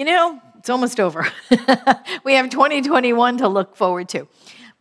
you 0.00 0.06
know, 0.06 0.40
it's 0.58 0.70
almost 0.70 0.98
over. 0.98 1.26
we 2.24 2.32
have 2.32 2.48
2021 2.48 3.36
to 3.36 3.48
look 3.48 3.76
forward 3.76 4.08
to. 4.08 4.26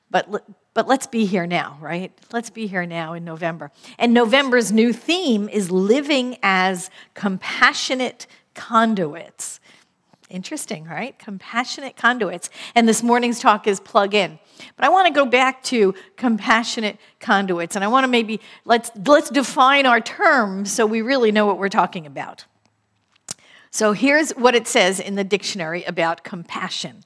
But, 0.10 0.46
but 0.74 0.88
let's 0.88 1.08
be 1.08 1.26
here 1.26 1.46
now, 1.46 1.78
right? 1.82 2.18
Let's 2.32 2.50
be 2.50 2.68
here 2.68 2.86
now 2.86 3.12
in 3.12 3.26
November. 3.26 3.70
And 3.98 4.14
November's 4.14 4.72
new 4.72 4.94
theme 4.94 5.50
is 5.50 5.72
living 5.72 6.38
as 6.42 6.90
compassionate 7.16 8.28
conduits. 8.54 9.60
Interesting, 10.30 10.86
right? 10.86 11.20
Compassionate 11.20 11.98
conduits. 11.98 12.50
And 12.74 12.88
this 12.88 13.04
morning's 13.04 13.42
talk 13.42 13.68
is 13.68 13.82
plug 13.82 14.14
in. 14.14 14.40
But 14.78 14.86
I 14.86 14.90
want 14.90 15.08
to 15.08 15.14
go 15.14 15.26
back 15.26 15.64
to 15.64 15.96
compassionate 16.16 16.98
conduits 17.20 17.76
and 17.76 17.84
I 17.84 17.90
want 17.90 18.06
to 18.06 18.08
maybe 18.10 18.40
let's 18.64 18.90
let's 19.06 19.30
define 19.30 19.86
our 19.86 20.00
terms 20.00 20.72
so 20.72 20.86
we 20.86 21.02
really 21.02 21.34
know 21.34 21.46
what 21.46 21.58
we're 21.58 21.68
talking 21.68 22.06
about. 22.06 22.46
So 23.72 23.94
here's 23.94 24.32
what 24.32 24.56
it 24.56 24.68
says 24.68 25.00
in 25.00 25.16
the 25.16 25.24
dictionary 25.24 25.84
about 25.84 26.24
compassion. 26.24 27.04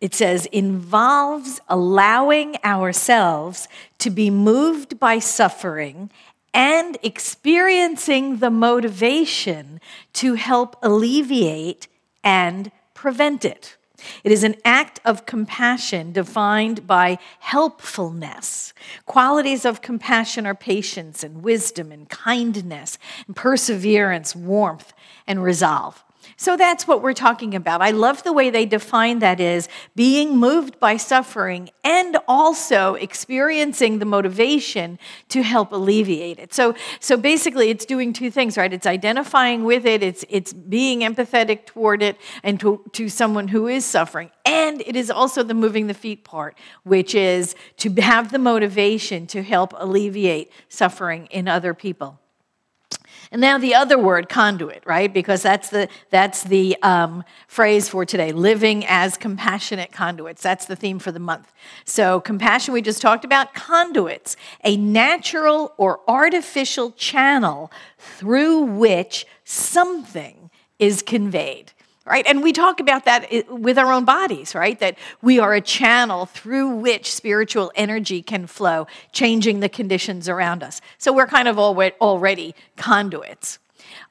It 0.00 0.14
says 0.14 0.46
involves 0.46 1.60
allowing 1.68 2.56
ourselves 2.64 3.68
to 3.98 4.10
be 4.10 4.30
moved 4.30 4.98
by 4.98 5.18
suffering 5.18 6.10
and 6.52 6.96
experiencing 7.02 8.38
the 8.38 8.50
motivation 8.50 9.80
to 10.14 10.34
help 10.34 10.76
alleviate 10.82 11.86
and 12.24 12.70
prevent 12.94 13.44
it. 13.44 13.76
It 14.24 14.32
is 14.32 14.44
an 14.44 14.56
act 14.64 15.00
of 15.04 15.26
compassion 15.26 16.12
defined 16.12 16.86
by 16.86 17.18
helpfulness. 17.40 18.72
Qualities 19.06 19.64
of 19.64 19.82
compassion 19.82 20.46
are 20.46 20.54
patience 20.54 21.22
and 21.22 21.42
wisdom 21.42 21.92
and 21.92 22.08
kindness 22.08 22.98
and 23.26 23.34
perseverance, 23.34 24.36
warmth 24.36 24.92
and 25.26 25.42
resolve. 25.42 26.02
So 26.36 26.56
that's 26.56 26.86
what 26.86 27.02
we're 27.02 27.12
talking 27.12 27.54
about. 27.54 27.82
I 27.82 27.90
love 27.90 28.22
the 28.22 28.32
way 28.32 28.50
they 28.50 28.66
define 28.66 29.20
that 29.20 29.40
is 29.40 29.68
being 29.94 30.36
moved 30.36 30.78
by 30.80 30.96
suffering 30.96 31.70
and 31.84 32.16
also 32.28 32.94
experiencing 32.94 33.98
the 33.98 34.04
motivation 34.04 34.98
to 35.28 35.42
help 35.42 35.72
alleviate 35.72 36.38
it. 36.38 36.52
So, 36.52 36.74
so 37.00 37.16
basically, 37.16 37.70
it's 37.70 37.84
doing 37.84 38.12
two 38.12 38.30
things, 38.30 38.56
right? 38.56 38.72
It's 38.72 38.86
identifying 38.86 39.64
with 39.64 39.86
it, 39.86 40.02
it's, 40.02 40.24
it's 40.28 40.52
being 40.52 41.00
empathetic 41.00 41.66
toward 41.66 42.02
it 42.02 42.18
and 42.42 42.58
to, 42.60 42.82
to 42.92 43.08
someone 43.08 43.48
who 43.48 43.68
is 43.68 43.84
suffering. 43.84 44.30
And 44.44 44.82
it 44.82 44.96
is 44.96 45.10
also 45.10 45.42
the 45.42 45.54
moving 45.54 45.86
the 45.86 45.94
feet 45.94 46.24
part, 46.24 46.58
which 46.84 47.14
is 47.14 47.54
to 47.78 47.90
have 48.00 48.30
the 48.30 48.38
motivation 48.38 49.26
to 49.28 49.42
help 49.42 49.72
alleviate 49.76 50.52
suffering 50.68 51.26
in 51.26 51.48
other 51.48 51.74
people. 51.74 52.20
And 53.30 53.40
now 53.40 53.58
the 53.58 53.74
other 53.74 53.98
word, 53.98 54.28
conduit, 54.28 54.82
right? 54.86 55.12
Because 55.12 55.42
that's 55.42 55.70
the, 55.70 55.88
that's 56.10 56.44
the 56.44 56.76
um, 56.82 57.24
phrase 57.48 57.88
for 57.88 58.04
today 58.04 58.32
living 58.32 58.84
as 58.86 59.16
compassionate 59.16 59.92
conduits. 59.92 60.42
That's 60.42 60.66
the 60.66 60.76
theme 60.76 60.98
for 60.98 61.12
the 61.12 61.18
month. 61.18 61.52
So, 61.84 62.20
compassion, 62.20 62.72
we 62.74 62.82
just 62.82 63.02
talked 63.02 63.24
about, 63.24 63.54
conduits, 63.54 64.36
a 64.64 64.76
natural 64.76 65.72
or 65.76 66.00
artificial 66.08 66.92
channel 66.92 67.72
through 67.98 68.60
which 68.62 69.26
something 69.44 70.50
is 70.78 71.02
conveyed 71.02 71.72
right? 72.06 72.24
And 72.26 72.42
we 72.42 72.52
talk 72.52 72.80
about 72.80 73.04
that 73.04 73.30
with 73.50 73.76
our 73.78 73.92
own 73.92 74.04
bodies, 74.04 74.54
right? 74.54 74.78
That 74.78 74.96
we 75.20 75.38
are 75.38 75.52
a 75.54 75.60
channel 75.60 76.26
through 76.26 76.68
which 76.76 77.12
spiritual 77.12 77.72
energy 77.74 78.22
can 78.22 78.46
flow, 78.46 78.86
changing 79.12 79.60
the 79.60 79.68
conditions 79.68 80.28
around 80.28 80.62
us. 80.62 80.80
So 80.98 81.12
we're 81.12 81.26
kind 81.26 81.48
of 81.48 81.58
already 81.58 82.54
conduits. 82.76 83.58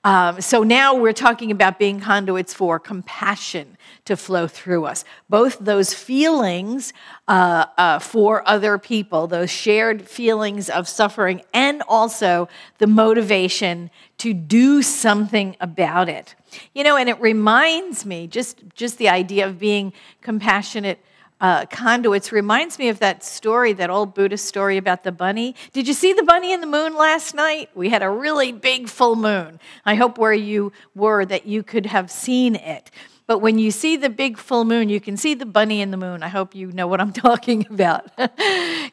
Um, 0.03 0.41
so 0.41 0.63
now 0.63 0.95
we're 0.95 1.13
talking 1.13 1.51
about 1.51 1.79
being 1.79 1.99
conduits 1.99 2.53
for 2.53 2.79
compassion 2.79 3.77
to 4.05 4.15
flow 4.15 4.47
through 4.47 4.85
us. 4.85 5.03
Both 5.29 5.57
those 5.59 5.93
feelings 5.93 6.93
uh, 7.27 7.65
uh, 7.77 7.99
for 7.99 8.47
other 8.47 8.77
people, 8.77 9.27
those 9.27 9.49
shared 9.49 10.07
feelings 10.07 10.69
of 10.69 10.87
suffering, 10.87 11.41
and 11.53 11.81
also 11.87 12.47
the 12.77 12.87
motivation 12.87 13.89
to 14.19 14.33
do 14.33 14.81
something 14.81 15.55
about 15.59 16.07
it. 16.09 16.35
You 16.73 16.83
know, 16.83 16.95
and 16.95 17.09
it 17.09 17.19
reminds 17.19 18.05
me 18.05 18.27
just 18.27 18.61
just 18.75 18.97
the 18.97 19.09
idea 19.09 19.47
of 19.47 19.59
being 19.59 19.91
compassionate 20.21 20.99
uh, 21.41 21.65
conduits 21.65 22.31
reminds 22.31 22.79
me 22.79 22.89
of 22.89 22.99
that 22.99 23.23
story, 23.23 23.73
that 23.73 23.89
old 23.89 24.13
Buddhist 24.13 24.45
story 24.45 24.77
about 24.77 25.03
the 25.03 25.11
bunny. 25.11 25.55
Did 25.73 25.87
you 25.87 25.93
see 25.93 26.13
the 26.13 26.23
bunny 26.23 26.53
in 26.53 26.61
the 26.61 26.67
moon 26.67 26.95
last 26.95 27.35
night? 27.35 27.69
We 27.75 27.89
had 27.89 28.03
a 28.03 28.09
really 28.09 28.51
big 28.51 28.87
full 28.87 29.15
moon. 29.15 29.59
I 29.85 29.95
hope 29.95 30.17
where 30.17 30.33
you 30.33 30.71
were 30.95 31.25
that 31.25 31.45
you 31.45 31.63
could 31.63 31.87
have 31.87 32.09
seen 32.09 32.55
it. 32.55 32.89
But 33.27 33.39
when 33.39 33.57
you 33.57 33.71
see 33.71 33.97
the 33.97 34.09
big 34.09 34.37
full 34.37 34.65
moon, 34.65 34.87
you 34.87 35.01
can 35.01 35.17
see 35.17 35.33
the 35.33 35.47
bunny 35.47 35.81
in 35.81 35.89
the 35.89 35.97
moon. 35.97 36.21
I 36.21 36.27
hope 36.27 36.53
you 36.53 36.71
know 36.71 36.87
what 36.87 37.01
I'm 37.01 37.13
talking 37.27 37.65
about. 37.69 38.11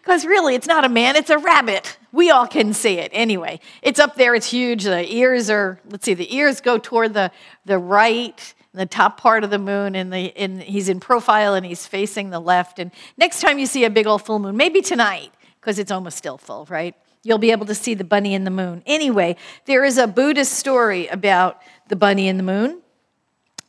Because 0.02 0.26
really, 0.26 0.56
it's 0.56 0.66
not 0.66 0.84
a 0.84 0.88
man, 0.88 1.14
it's 1.14 1.30
a 1.30 1.38
rabbit. 1.38 1.96
We 2.10 2.30
all 2.30 2.48
can 2.48 2.74
see 2.74 2.98
it. 2.98 3.10
Anyway, 3.14 3.60
it's 3.82 4.00
up 4.00 4.16
there, 4.16 4.34
it's 4.34 4.50
huge. 4.50 4.82
The 4.82 5.14
ears 5.14 5.48
are, 5.48 5.78
let's 5.88 6.04
see, 6.04 6.14
the 6.14 6.34
ears 6.34 6.60
go 6.60 6.76
toward 6.76 7.14
the, 7.14 7.30
the 7.64 7.78
right, 7.78 8.52
the 8.74 8.86
top 8.86 9.20
part 9.20 9.44
of 9.44 9.50
the 9.50 9.58
moon, 9.58 9.94
and, 9.94 10.12
the, 10.12 10.34
and 10.36 10.62
he's 10.62 10.88
in 10.88 10.98
profile 10.98 11.54
and 11.54 11.66
he's 11.66 11.86
facing 11.86 12.30
the 12.30 12.40
left. 12.40 12.78
And 12.78 12.90
next 13.16 13.40
time 13.40 13.58
you 13.58 13.66
see 13.66 13.84
a 13.84 13.90
big 13.90 14.06
old 14.06 14.22
full 14.22 14.38
moon, 14.38 14.56
maybe 14.56 14.80
tonight, 14.80 15.30
because 15.60 15.78
it's 15.78 15.90
almost 15.90 16.16
still 16.16 16.38
full, 16.38 16.66
right? 16.70 16.94
You'll 17.22 17.38
be 17.38 17.52
able 17.52 17.66
to 17.66 17.74
see 17.74 17.94
the 17.94 18.04
bunny 18.04 18.34
in 18.34 18.44
the 18.44 18.50
moon. 18.50 18.82
Anyway, 18.86 19.36
there 19.66 19.84
is 19.84 19.98
a 19.98 20.06
Buddhist 20.06 20.54
story 20.54 21.06
about 21.08 21.60
the 21.88 21.96
bunny 21.96 22.28
in 22.28 22.36
the 22.36 22.42
moon. 22.42 22.80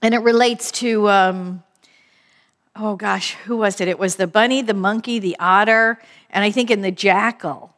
And 0.01 0.13
it 0.13 0.19
relates 0.19 0.71
to, 0.73 1.09
um, 1.09 1.63
oh 2.75 2.95
gosh, 2.95 3.35
who 3.45 3.57
was 3.57 3.79
it? 3.79 3.87
It 3.87 3.99
was 3.99 4.15
the 4.15 4.27
bunny, 4.27 4.61
the 4.61 4.73
monkey, 4.73 5.19
the 5.19 5.35
otter, 5.39 5.99
and 6.29 6.43
I 6.43 6.51
think 6.51 6.71
in 6.71 6.81
the 6.81 6.91
jackal. 6.91 7.75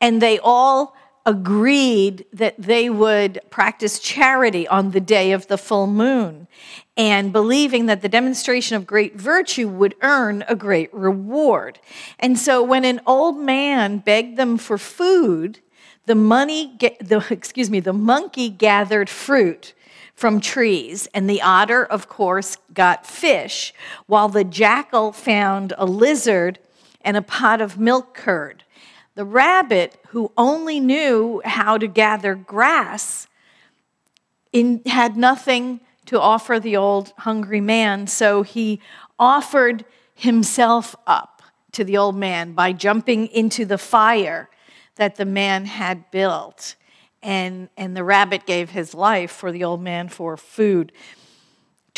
And 0.00 0.22
they 0.22 0.38
all 0.38 0.96
agreed 1.28 2.24
that 2.32 2.54
they 2.56 2.88
would 2.88 3.38
practice 3.50 3.98
charity 3.98 4.66
on 4.66 4.92
the 4.92 5.00
day 5.00 5.32
of 5.32 5.46
the 5.48 5.58
full 5.58 5.86
moon 5.86 6.48
and 6.96 7.34
believing 7.34 7.84
that 7.84 8.00
the 8.00 8.08
demonstration 8.08 8.76
of 8.78 8.86
great 8.86 9.14
virtue 9.14 9.68
would 9.68 9.94
earn 10.00 10.42
a 10.48 10.56
great 10.56 10.92
reward. 10.94 11.78
And 12.18 12.38
so 12.38 12.62
when 12.62 12.86
an 12.86 13.02
old 13.06 13.36
man 13.36 13.98
begged 13.98 14.38
them 14.38 14.56
for 14.56 14.78
food, 14.78 15.60
the 16.06 16.14
money 16.14 16.74
the 16.98 17.22
excuse 17.30 17.68
me, 17.68 17.80
the 17.80 17.92
monkey 17.92 18.48
gathered 18.48 19.10
fruit 19.10 19.74
from 20.14 20.40
trees, 20.40 21.08
and 21.12 21.28
the 21.28 21.42
otter, 21.42 21.84
of 21.84 22.08
course, 22.08 22.56
got 22.72 23.06
fish, 23.06 23.74
while 24.06 24.30
the 24.30 24.44
jackal 24.44 25.12
found 25.12 25.74
a 25.76 25.84
lizard 25.84 26.58
and 27.02 27.18
a 27.18 27.22
pot 27.22 27.60
of 27.60 27.78
milk 27.78 28.14
curd. 28.14 28.64
The 29.18 29.24
rabbit, 29.24 29.98
who 30.10 30.30
only 30.36 30.78
knew 30.78 31.42
how 31.44 31.76
to 31.76 31.88
gather 31.88 32.36
grass, 32.36 33.26
in, 34.52 34.80
had 34.86 35.16
nothing 35.16 35.80
to 36.06 36.20
offer 36.20 36.60
the 36.60 36.76
old 36.76 37.12
hungry 37.18 37.60
man, 37.60 38.06
so 38.06 38.42
he 38.42 38.80
offered 39.18 39.84
himself 40.14 40.94
up 41.04 41.42
to 41.72 41.82
the 41.82 41.96
old 41.96 42.14
man 42.14 42.52
by 42.52 42.72
jumping 42.72 43.26
into 43.26 43.64
the 43.64 43.76
fire 43.76 44.48
that 44.94 45.16
the 45.16 45.24
man 45.24 45.64
had 45.64 46.08
built 46.12 46.76
and, 47.20 47.70
and 47.76 47.96
the 47.96 48.04
rabbit 48.04 48.46
gave 48.46 48.70
his 48.70 48.94
life 48.94 49.32
for 49.32 49.50
the 49.50 49.64
old 49.64 49.82
man 49.82 50.08
for 50.08 50.36
food. 50.36 50.92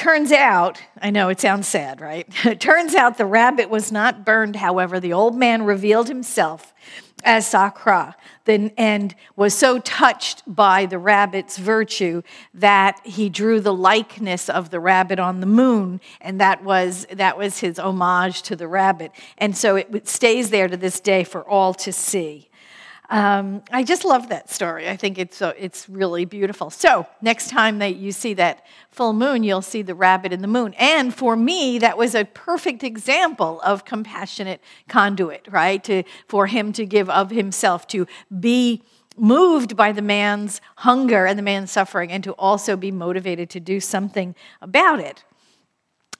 Turns 0.01 0.33
out, 0.33 0.81
I 1.03 1.11
know 1.11 1.29
it 1.29 1.39
sounds 1.39 1.69
sad, 1.69 2.01
right? 2.01 2.27
Turns 2.59 2.95
out 2.95 3.19
the 3.19 3.27
rabbit 3.27 3.69
was 3.69 3.93
not 3.93 4.25
burned, 4.25 4.57
however. 4.57 4.99
The 4.99 5.13
old 5.13 5.37
man 5.37 5.65
revealed 5.65 6.09
himself 6.09 6.73
as 7.25 7.47
Sakra 7.47 8.17
and 8.77 9.15
was 9.37 9.55
so 9.55 9.79
touched 9.79 10.43
by 10.47 10.87
the 10.87 10.99
rabbit's 10.99 11.57
virtue 11.57 12.23
that 12.53 13.01
he 13.05 13.29
drew 13.29 13.61
the 13.61 13.73
likeness 13.73 14.49
of 14.49 14.71
the 14.71 14.81
rabbit 14.81 15.19
on 15.19 15.41
the 15.41 15.47
moon, 15.47 16.01
and 16.21 16.41
that 16.41 16.65
was, 16.65 17.07
that 17.13 17.39
was 17.39 17.61
his 17.61 17.79
homage 17.79 18.43
to 18.43 18.57
the 18.57 18.67
rabbit. 18.67 19.13
And 19.39 19.57
so 19.57 19.77
it 19.77 20.09
stays 20.09 20.51
there 20.51 20.69
to 20.69 20.77
this 20.77 21.01
day 21.01 21.25
for 21.25 21.49
all 21.49 21.75
to 21.75 21.93
see. 21.93 22.50
Um, 23.11 23.65
I 23.73 23.83
just 23.83 24.05
love 24.05 24.29
that 24.29 24.51
story. 24.51 24.89
I 24.89 24.97
think 24.97 25.19
it's, 25.19 25.43
uh, 25.43 25.53
it's 25.59 25.89
really 25.89 26.25
beautiful. 26.25 26.71
So, 26.71 27.09
next 27.21 27.51
time 27.51 27.81
that 27.81 27.97
you 27.97 28.13
see 28.13 28.35
that 28.35 28.65
full 28.93 29.13
moon, 29.13 29.43
you'll 29.43 29.63
see 29.63 29.83
the 29.83 29.97
rabbit 29.97 30.33
in 30.33 30.43
the 30.43 30.49
moon. 30.49 30.75
And 30.79 31.13
for 31.13 31.35
me, 31.35 31.81
that 31.81 31.99
was 31.99 32.15
a 32.15 32.25
perfect 32.25 32.85
example 32.85 33.61
of 33.63 33.85
compassionate 33.85 34.61
conduit, 34.89 35.49
right? 35.51 35.83
To, 35.85 36.05
for 36.29 36.47
him 36.47 36.73
to 36.75 36.87
give 36.87 37.11
of 37.11 37.31
himself, 37.31 37.89
to 37.89 38.07
be 38.39 38.85
moved 39.17 39.77
by 39.77 39.91
the 39.91 40.03
man's 40.03 40.61
hunger 40.77 41.27
and 41.27 41.37
the 41.37 41.43
man's 41.43 41.73
suffering, 41.73 42.13
and 42.13 42.23
to 42.23 42.33
also 42.35 42.77
be 42.77 42.93
motivated 42.93 43.51
to 43.51 43.59
do 43.59 43.81
something 43.81 44.37
about 44.63 45.01
it. 45.01 45.25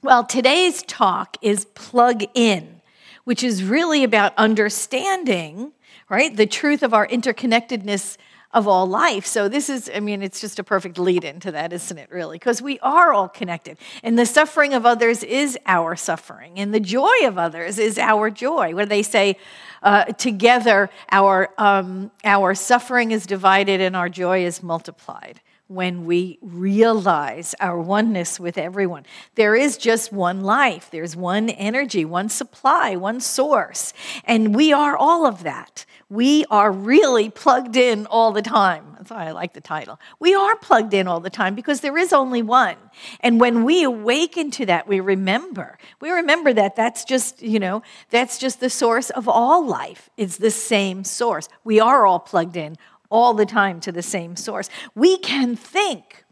Well, 0.03 0.25
today's 0.25 0.83
talk 0.83 1.37
is 1.41 1.67
plug 1.67 2.25
in, 2.35 2.81
which 3.23 3.45
is 3.45 3.63
really 3.63 4.03
about 4.03 4.33
understanding 4.37 5.73
right? 6.11 6.37
The 6.37 6.47
truth 6.47 6.83
of 6.83 6.93
our 6.93 7.07
interconnectedness 7.07 8.19
of 8.53 8.67
all 8.67 8.85
life. 8.85 9.25
So, 9.25 9.49
this 9.49 9.71
is, 9.71 9.89
I 9.95 10.01
mean, 10.01 10.23
it's 10.23 10.41
just 10.41 10.59
a 10.59 10.65
perfect 10.65 10.99
lead 10.99 11.23
into 11.23 11.53
that, 11.53 11.73
isn't 11.73 11.97
it, 11.97 12.11
really? 12.11 12.37
Because 12.37 12.61
we 12.61 12.81
are 12.81 13.13
all 13.13 13.29
connected. 13.29 13.79
And 14.03 14.19
the 14.19 14.27
suffering 14.27 14.75
of 14.75 14.85
others 14.85 15.23
is 15.23 15.57
our 15.67 15.95
suffering, 15.95 16.59
and 16.59 16.75
the 16.75 16.81
joy 16.81 17.15
of 17.23 17.39
others 17.39 17.79
is 17.79 17.97
our 17.97 18.29
joy. 18.29 18.75
Where 18.75 18.87
they 18.87 19.05
say, 19.05 19.37
uh, 19.85 20.07
together, 20.07 20.91
our, 21.13 21.55
um, 21.59 22.11
our 22.25 22.57
suffering 22.57 23.13
is 23.13 23.25
divided 23.25 23.81
and 23.81 23.95
our 23.95 24.09
joy 24.09 24.45
is 24.45 24.63
multiplied 24.63 25.41
when 25.71 26.05
we 26.05 26.37
realize 26.43 27.55
our 27.61 27.81
oneness 27.81 28.41
with 28.41 28.59
everyone. 28.59 29.07
There 29.37 29.55
is 29.55 29.77
just 29.77 30.13
one 30.13 30.41
life, 30.41 30.91
there's 30.91 31.15
one 31.15 31.49
energy, 31.49 32.05
one 32.05 32.29
supply, 32.29 32.97
one 32.97 33.21
source, 33.21 33.93
and 34.25 34.53
we 34.53 34.73
are 34.73 34.97
all 34.97 35.25
of 35.27 35.45
that. 35.45 35.87
We 36.09 36.45
are 36.51 36.73
really 36.73 37.31
plugged 37.31 37.77
in 37.77 38.07
all 38.07 38.33
the 38.33 38.43
time. 38.43 38.97
That's 38.99 39.11
why 39.11 39.29
I 39.29 39.31
like 39.31 39.53
the 39.53 39.61
title. 39.61 40.01
We 40.19 40.35
are 40.35 40.57
plugged 40.57 40.93
in 40.93 41.07
all 41.07 41.21
the 41.21 41.31
time 41.31 41.55
because 41.55 41.83
there 41.83 41.97
is 41.97 42.13
only 42.13 42.43
one. 42.43 42.77
And 43.21 43.39
when 43.39 43.63
we 43.63 43.85
awaken 43.85 44.51
to 44.53 44.67
that, 44.67 44.89
we 44.89 44.99
remember. 44.99 45.79
We 46.01 46.11
remember 46.11 46.53
that 46.53 46.75
that's 46.75 47.05
just, 47.05 47.41
you 47.43 47.61
know, 47.61 47.83
that's 48.11 48.39
just 48.39 48.59
the 48.59 48.69
source 48.69 49.11
of 49.11 49.29
all 49.29 49.65
life. 49.65 50.11
It's 50.17 50.37
the 50.37 50.51
same 50.51 51.05
source. 51.05 51.49
We 51.63 51.79
are 51.79 52.05
all 52.05 52.19
plugged 52.19 52.57
in 52.57 52.77
all 53.11 53.35
the 53.35 53.47
time 53.47 53.81
to 53.81 53.93
the 53.93 54.03
same 54.03 54.37
source. 54.37 54.71
We 54.95 55.19
can 55.19 55.57
think 55.57 56.25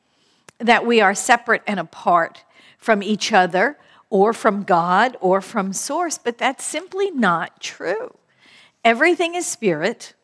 that 0.59 0.87
we 0.87 1.01
are 1.01 1.15
separate 1.15 1.63
and 1.67 1.79
apart 1.79 2.45
from 2.79 3.03
each 3.03 3.33
other 3.33 3.79
or 4.11 4.33
from 4.33 4.63
God 4.63 5.17
or 5.21 5.41
from 5.41 5.73
source, 5.73 6.19
but 6.19 6.39
that's 6.39 6.65
simply 6.65 7.11
not 7.11 7.61
true. 7.61 8.17
Everything 8.85 9.35
is 9.35 9.47
spirit, 9.47 10.15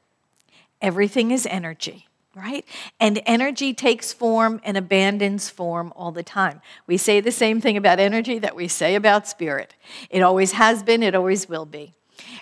everything 0.81 1.31
is 1.31 1.47
energy 1.47 2.09
right? 2.35 2.65
And 2.99 3.23
energy 3.27 3.73
takes 3.73 4.13
form 4.13 4.61
and 4.65 4.77
abandons 4.77 5.49
form 5.49 5.93
all 5.97 6.11
the 6.13 6.23
time. 6.23 6.61
We 6.87 6.97
say 6.97 7.21
the 7.21 7.31
same 7.31 7.61
thing 7.61 7.77
about 7.77 8.01
energy 8.01 8.39
that 8.41 8.57
we 8.57 8.69
say 8.69 8.95
about 8.95 9.29
spirit. 9.29 9.75
It 10.11 10.21
always 10.23 10.53
has 10.53 10.83
been, 10.83 11.03
it 11.03 11.15
always 11.15 11.49
will 11.49 11.67
be. 11.67 11.95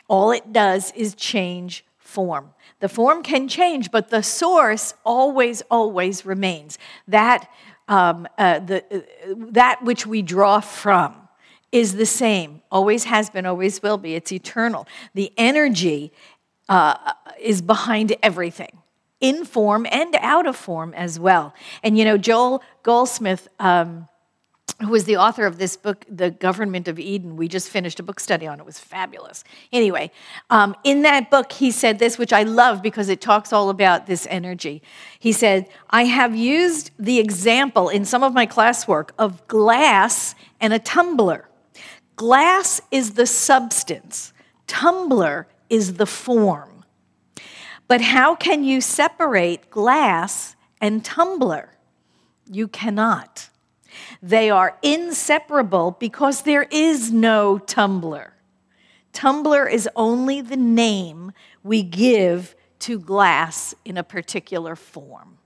All 0.08 0.30
it 0.30 0.52
does 0.52 0.92
is 0.92 1.14
change 1.14 1.84
form. 1.98 2.50
The 2.82 2.88
form 2.88 3.22
can 3.22 3.46
change, 3.46 3.92
but 3.92 4.08
the 4.08 4.24
source 4.24 4.94
always, 5.04 5.62
always 5.70 6.26
remains. 6.26 6.80
That, 7.06 7.48
um, 7.86 8.26
uh, 8.36 8.58
the, 8.58 8.84
uh, 8.92 9.34
that 9.52 9.84
which 9.84 10.04
we 10.04 10.20
draw 10.20 10.58
from 10.58 11.14
is 11.70 11.94
the 11.94 12.04
same, 12.04 12.60
always 12.72 13.04
has 13.04 13.30
been, 13.30 13.46
always 13.46 13.80
will 13.84 13.98
be. 13.98 14.16
It's 14.16 14.32
eternal. 14.32 14.88
The 15.14 15.32
energy 15.36 16.12
uh, 16.68 17.12
is 17.40 17.62
behind 17.62 18.16
everything 18.20 18.76
in 19.20 19.44
form 19.44 19.86
and 19.88 20.16
out 20.16 20.48
of 20.48 20.56
form 20.56 20.92
as 20.94 21.20
well. 21.20 21.54
And 21.84 21.96
you 21.96 22.04
know, 22.04 22.18
Joel 22.18 22.64
Goldsmith 22.82 23.46
um, 23.60 24.08
who 24.82 24.90
was 24.90 25.04
the 25.04 25.16
author 25.16 25.46
of 25.46 25.58
this 25.58 25.76
book, 25.76 26.04
The 26.08 26.30
Government 26.30 26.88
of 26.88 26.98
Eden. 26.98 27.36
We 27.36 27.48
just 27.48 27.68
finished 27.68 28.00
a 28.00 28.02
book 28.02 28.20
study 28.20 28.46
on 28.46 28.58
it. 28.58 28.62
It 28.62 28.66
was 28.66 28.78
fabulous. 28.78 29.44
Anyway, 29.72 30.10
um, 30.50 30.74
in 30.84 31.02
that 31.02 31.30
book, 31.30 31.52
he 31.52 31.70
said 31.70 31.98
this, 31.98 32.18
which 32.18 32.32
I 32.32 32.42
love 32.42 32.82
because 32.82 33.08
it 33.08 33.20
talks 33.20 33.52
all 33.52 33.70
about 33.70 34.06
this 34.06 34.26
energy. 34.30 34.82
He 35.18 35.32
said, 35.32 35.68
I 35.90 36.04
have 36.04 36.34
used 36.34 36.90
the 36.98 37.18
example 37.18 37.88
in 37.88 38.04
some 38.04 38.22
of 38.22 38.34
my 38.34 38.46
classwork 38.46 39.10
of 39.18 39.46
glass 39.48 40.34
and 40.60 40.72
a 40.72 40.78
tumbler. 40.78 41.48
Glass 42.16 42.80
is 42.90 43.12
the 43.12 43.26
substance, 43.26 44.32
tumbler 44.66 45.46
is 45.68 45.94
the 45.94 46.06
form. 46.06 46.84
But 47.88 48.00
how 48.00 48.34
can 48.34 48.64
you 48.64 48.80
separate 48.80 49.70
glass 49.70 50.56
and 50.80 51.04
tumbler? 51.04 51.76
You 52.50 52.68
cannot. 52.68 53.50
They 54.22 54.50
are 54.50 54.78
inseparable 54.82 55.96
because 55.98 56.42
there 56.42 56.68
is 56.70 57.10
no 57.10 57.58
tumbler. 57.58 58.34
Tumbler 59.12 59.68
is 59.68 59.88
only 59.96 60.40
the 60.40 60.56
name 60.56 61.32
we 61.64 61.82
give 61.82 62.54
to 62.78 63.00
glass 63.00 63.74
in 63.84 63.96
a 63.96 64.04
particular 64.04 64.76
form. 64.76 65.38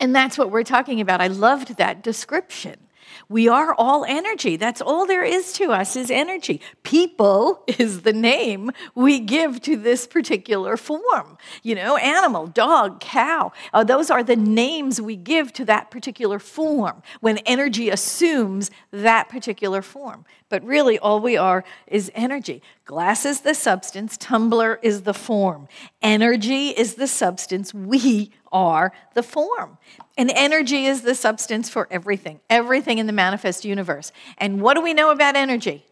And 0.00 0.14
that's 0.14 0.36
what 0.36 0.50
we're 0.50 0.64
talking 0.64 1.00
about. 1.00 1.20
I 1.20 1.28
loved 1.28 1.76
that 1.76 2.02
description. 2.02 2.87
We 3.28 3.48
are 3.48 3.74
all 3.74 4.04
energy. 4.04 4.56
That's 4.56 4.80
all 4.80 5.06
there 5.06 5.24
is 5.24 5.52
to 5.54 5.72
us 5.72 5.96
is 5.96 6.10
energy. 6.10 6.60
People 6.82 7.64
is 7.78 8.02
the 8.02 8.12
name 8.12 8.70
we 8.94 9.20
give 9.20 9.60
to 9.62 9.76
this 9.76 10.06
particular 10.06 10.76
form. 10.76 11.38
You 11.62 11.74
know, 11.74 11.96
animal, 11.96 12.46
dog, 12.46 13.00
cow. 13.00 13.52
Uh, 13.72 13.84
those 13.84 14.10
are 14.10 14.22
the 14.22 14.36
names 14.36 15.00
we 15.00 15.16
give 15.16 15.52
to 15.54 15.64
that 15.66 15.90
particular 15.90 16.38
form 16.38 17.02
when 17.20 17.38
energy 17.38 17.90
assumes 17.90 18.70
that 18.90 19.28
particular 19.28 19.82
form. 19.82 20.24
But 20.48 20.64
really, 20.64 20.98
all 20.98 21.20
we 21.20 21.36
are 21.36 21.62
is 21.86 22.10
energy. 22.14 22.62
Glass 22.86 23.26
is 23.26 23.40
the 23.40 23.54
substance, 23.54 24.16
tumbler 24.16 24.78
is 24.82 25.02
the 25.02 25.12
form. 25.12 25.68
Energy 26.00 26.68
is 26.70 26.94
the 26.94 27.06
substance, 27.06 27.74
we 27.74 28.32
are 28.50 28.92
the 29.14 29.22
form. 29.22 29.76
And 30.16 30.30
energy 30.34 30.86
is 30.86 31.02
the 31.02 31.14
substance 31.14 31.68
for 31.68 31.86
everything, 31.90 32.40
everything 32.48 32.98
in 32.98 33.06
the 33.06 33.12
manifest 33.12 33.64
universe. 33.64 34.10
And 34.38 34.62
what 34.62 34.74
do 34.74 34.80
we 34.80 34.94
know 34.94 35.10
about 35.10 35.36
energy? 35.36 35.84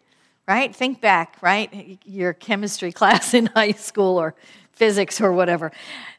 Right? 0.48 0.74
Think 0.74 1.00
back, 1.00 1.36
right? 1.42 1.98
Your 2.04 2.32
chemistry 2.32 2.92
class 3.00 3.34
in 3.34 3.46
high 3.46 3.72
school 3.72 4.18
or 4.18 4.34
physics 4.72 5.20
or 5.20 5.32
whatever. 5.32 5.70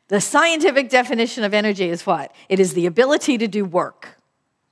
The 0.09 0.21
scientific 0.21 0.89
definition 0.89 1.43
of 1.43 1.53
energy 1.53 1.89
is 1.89 2.05
what? 2.05 2.33
It 2.49 2.59
is 2.59 2.73
the 2.73 2.85
ability 2.85 3.37
to 3.39 3.47
do 3.47 3.65
work. 3.65 4.16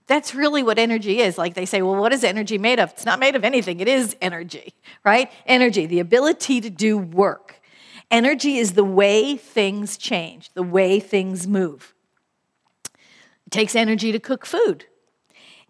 That's 0.08 0.36
really 0.36 0.62
what 0.62 0.78
energy 0.78 1.20
is. 1.20 1.38
Like 1.38 1.56
they 1.56 1.66
say, 1.66 1.82
well, 1.82 1.96
what 1.96 2.14
is 2.14 2.24
energy 2.24 2.58
made 2.58 2.80
of? 2.80 2.92
It's 2.92 3.06
not 3.06 3.20
made 3.20 3.36
of 3.36 3.44
anything, 3.44 3.80
it 3.80 3.88
is 3.88 4.16
energy, 4.22 4.74
right? 5.04 5.32
Energy, 5.46 5.86
the 5.86 6.00
ability 6.00 6.62
to 6.62 6.70
do 6.70 6.98
work. 6.98 7.62
Energy 8.12 8.58
is 8.58 8.74
the 8.74 8.84
way 8.84 9.36
things 9.36 9.98
change, 9.98 10.54
the 10.54 10.64
way 10.64 11.00
things 11.00 11.48
move. 11.48 11.94
It 13.48 13.52
takes 13.52 13.76
energy 13.76 14.12
to 14.12 14.20
cook 14.20 14.46
food. 14.46 14.86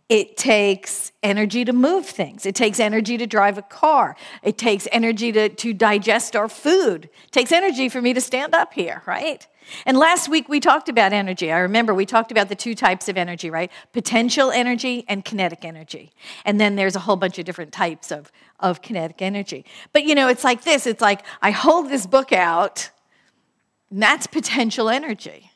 It 0.08 0.38
takes 0.38 1.12
energy 1.24 1.66
to 1.66 1.74
move 1.74 2.06
things. 2.06 2.46
It 2.46 2.54
takes 2.54 2.80
energy 2.80 3.18
to 3.18 3.26
drive 3.26 3.58
a 3.58 3.64
car. 3.64 4.16
It 4.44 4.58
takes 4.58 4.88
energy 4.92 5.32
to, 5.32 5.50
to 5.50 5.74
digest 5.74 6.36
our 6.36 6.48
food. 6.48 7.06
It 7.06 7.32
takes 7.32 7.52
energy 7.52 7.90
for 7.90 8.02
me 8.02 8.14
to 8.14 8.22
stand 8.22 8.54
up 8.54 8.74
here, 8.74 9.02
right? 9.08 9.48
And 9.86 9.98
last 9.98 10.30
week 10.30 10.50
we 10.50 10.60
talked 10.60 10.90
about 10.90 11.14
energy. 11.14 11.52
I 11.52 11.60
remember 11.60 11.94
we 11.94 12.06
talked 12.06 12.32
about 12.32 12.50
the 12.50 12.56
two 12.56 12.76
types 12.76 13.10
of 13.10 13.18
energy, 13.18 13.50
right? 13.50 13.72
Potential 13.94 14.52
energy 14.52 15.06
and 15.08 15.24
kinetic 15.24 15.66
energy. 15.66 16.12
And 16.44 16.60
then 16.60 16.76
there's 16.76 16.96
a 16.96 17.00
whole 17.00 17.16
bunch 17.16 17.40
of 17.40 17.46
different 17.46 17.72
types 17.72 18.12
of, 18.12 18.32
of 18.60 18.82
kinetic 18.82 19.22
energy. 19.22 19.66
But 19.94 20.04
you 20.04 20.16
know, 20.16 20.28
it's 20.28 20.44
like 20.44 20.64
this 20.64 20.86
it's 20.86 21.02
like 21.02 21.26
I 21.42 21.52
hold 21.52 21.90
this 21.90 22.06
book 22.06 22.32
out, 22.32 22.90
and 23.90 24.02
that's 24.02 24.28
potential 24.28 24.90
energy. 24.90 25.52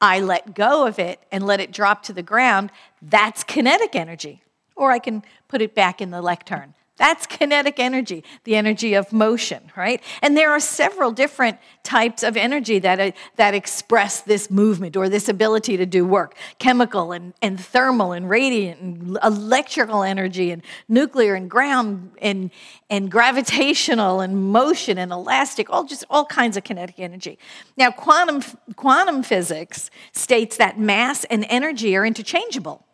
I 0.00 0.20
let 0.20 0.54
go 0.54 0.86
of 0.86 0.98
it 0.98 1.20
and 1.32 1.46
let 1.46 1.60
it 1.60 1.72
drop 1.72 2.02
to 2.04 2.12
the 2.12 2.22
ground. 2.22 2.70
That's 3.00 3.42
kinetic 3.44 3.94
energy. 3.94 4.42
Or 4.74 4.92
I 4.92 4.98
can 4.98 5.22
put 5.48 5.62
it 5.62 5.74
back 5.74 6.02
in 6.02 6.10
the 6.10 6.20
lectern. 6.20 6.74
That's 6.96 7.26
kinetic 7.26 7.78
energy, 7.78 8.24
the 8.44 8.56
energy 8.56 8.94
of 8.94 9.12
motion, 9.12 9.70
right? 9.76 10.02
And 10.22 10.34
there 10.34 10.50
are 10.50 10.60
several 10.60 11.10
different 11.10 11.58
types 11.82 12.22
of 12.22 12.38
energy 12.38 12.78
that, 12.78 12.98
uh, 12.98 13.10
that 13.36 13.54
express 13.54 14.22
this 14.22 14.50
movement 14.50 14.96
or 14.96 15.10
this 15.10 15.28
ability 15.28 15.76
to 15.76 15.84
do 15.84 16.06
work 16.06 16.36
chemical 16.58 17.12
and, 17.12 17.34
and 17.42 17.60
thermal 17.60 18.12
and 18.12 18.30
radiant 18.30 18.80
and 18.80 19.18
electrical 19.22 20.02
energy 20.02 20.50
and 20.50 20.62
nuclear 20.88 21.34
and 21.34 21.50
ground 21.50 22.12
and, 22.22 22.50
and 22.88 23.10
gravitational 23.10 24.20
and 24.20 24.50
motion 24.50 24.96
and 24.96 25.12
elastic, 25.12 25.68
all 25.68 25.84
just 25.84 26.04
all 26.08 26.24
kinds 26.24 26.56
of 26.56 26.64
kinetic 26.64 26.98
energy. 26.98 27.38
Now, 27.76 27.90
quantum, 27.90 28.42
quantum 28.74 29.22
physics 29.22 29.90
states 30.12 30.56
that 30.56 30.80
mass 30.80 31.24
and 31.24 31.44
energy 31.50 31.94
are 31.94 32.06
interchangeable. 32.06 32.86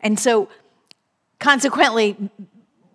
And 0.00 0.18
so, 0.18 0.48
consequently, 1.38 2.30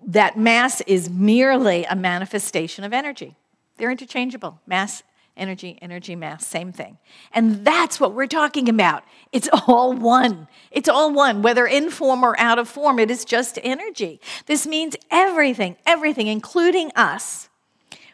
that 0.05 0.37
mass 0.37 0.81
is 0.81 1.09
merely 1.09 1.85
a 1.85 1.95
manifestation 1.95 2.83
of 2.83 2.93
energy. 2.93 3.35
They're 3.77 3.91
interchangeable. 3.91 4.59
Mass, 4.67 5.03
energy, 5.35 5.77
energy, 5.81 6.15
mass, 6.15 6.45
same 6.45 6.71
thing. 6.71 6.97
And 7.33 7.65
that's 7.65 7.99
what 7.99 8.13
we're 8.13 8.27
talking 8.27 8.69
about. 8.69 9.03
It's 9.31 9.49
all 9.67 9.93
one. 9.93 10.47
It's 10.71 10.89
all 10.89 11.11
one, 11.13 11.41
whether 11.41 11.65
in 11.65 11.89
form 11.89 12.23
or 12.23 12.39
out 12.39 12.59
of 12.59 12.69
form, 12.69 12.99
it 12.99 13.09
is 13.09 13.25
just 13.25 13.59
energy. 13.63 14.19
This 14.45 14.67
means 14.67 14.95
everything, 15.09 15.77
everything, 15.85 16.27
including 16.27 16.91
us. 16.95 17.49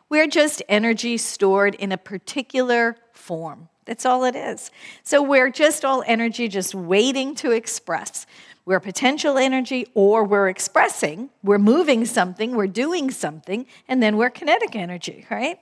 We're 0.08 0.28
just 0.28 0.64
energy 0.68 1.18
stored 1.18 1.76
in 1.76 1.92
a 1.92 1.98
particular 1.98 2.98
form. 3.14 3.70
That's 3.86 4.06
all 4.06 4.24
it 4.24 4.36
is. 4.36 4.72
So 5.04 5.22
we're 5.22 5.50
just 5.50 5.84
all 5.84 6.04
energy 6.06 6.48
just 6.48 6.76
waiting 6.76 7.36
to 7.36 7.52
express. 7.52 8.26
We're 8.66 8.80
potential 8.80 9.38
energy 9.38 9.88
or 9.94 10.24
we're 10.24 10.50
expressing, 10.50 11.30
we're 11.44 11.58
moving 11.58 12.06
something, 12.06 12.56
we're 12.56 12.68
doing 12.68 13.10
something, 13.10 13.66
and 13.88 14.04
then 14.04 14.18
we're 14.18 14.30
kinetic 14.30 14.76
energy, 14.76 15.26
right? 15.32 15.60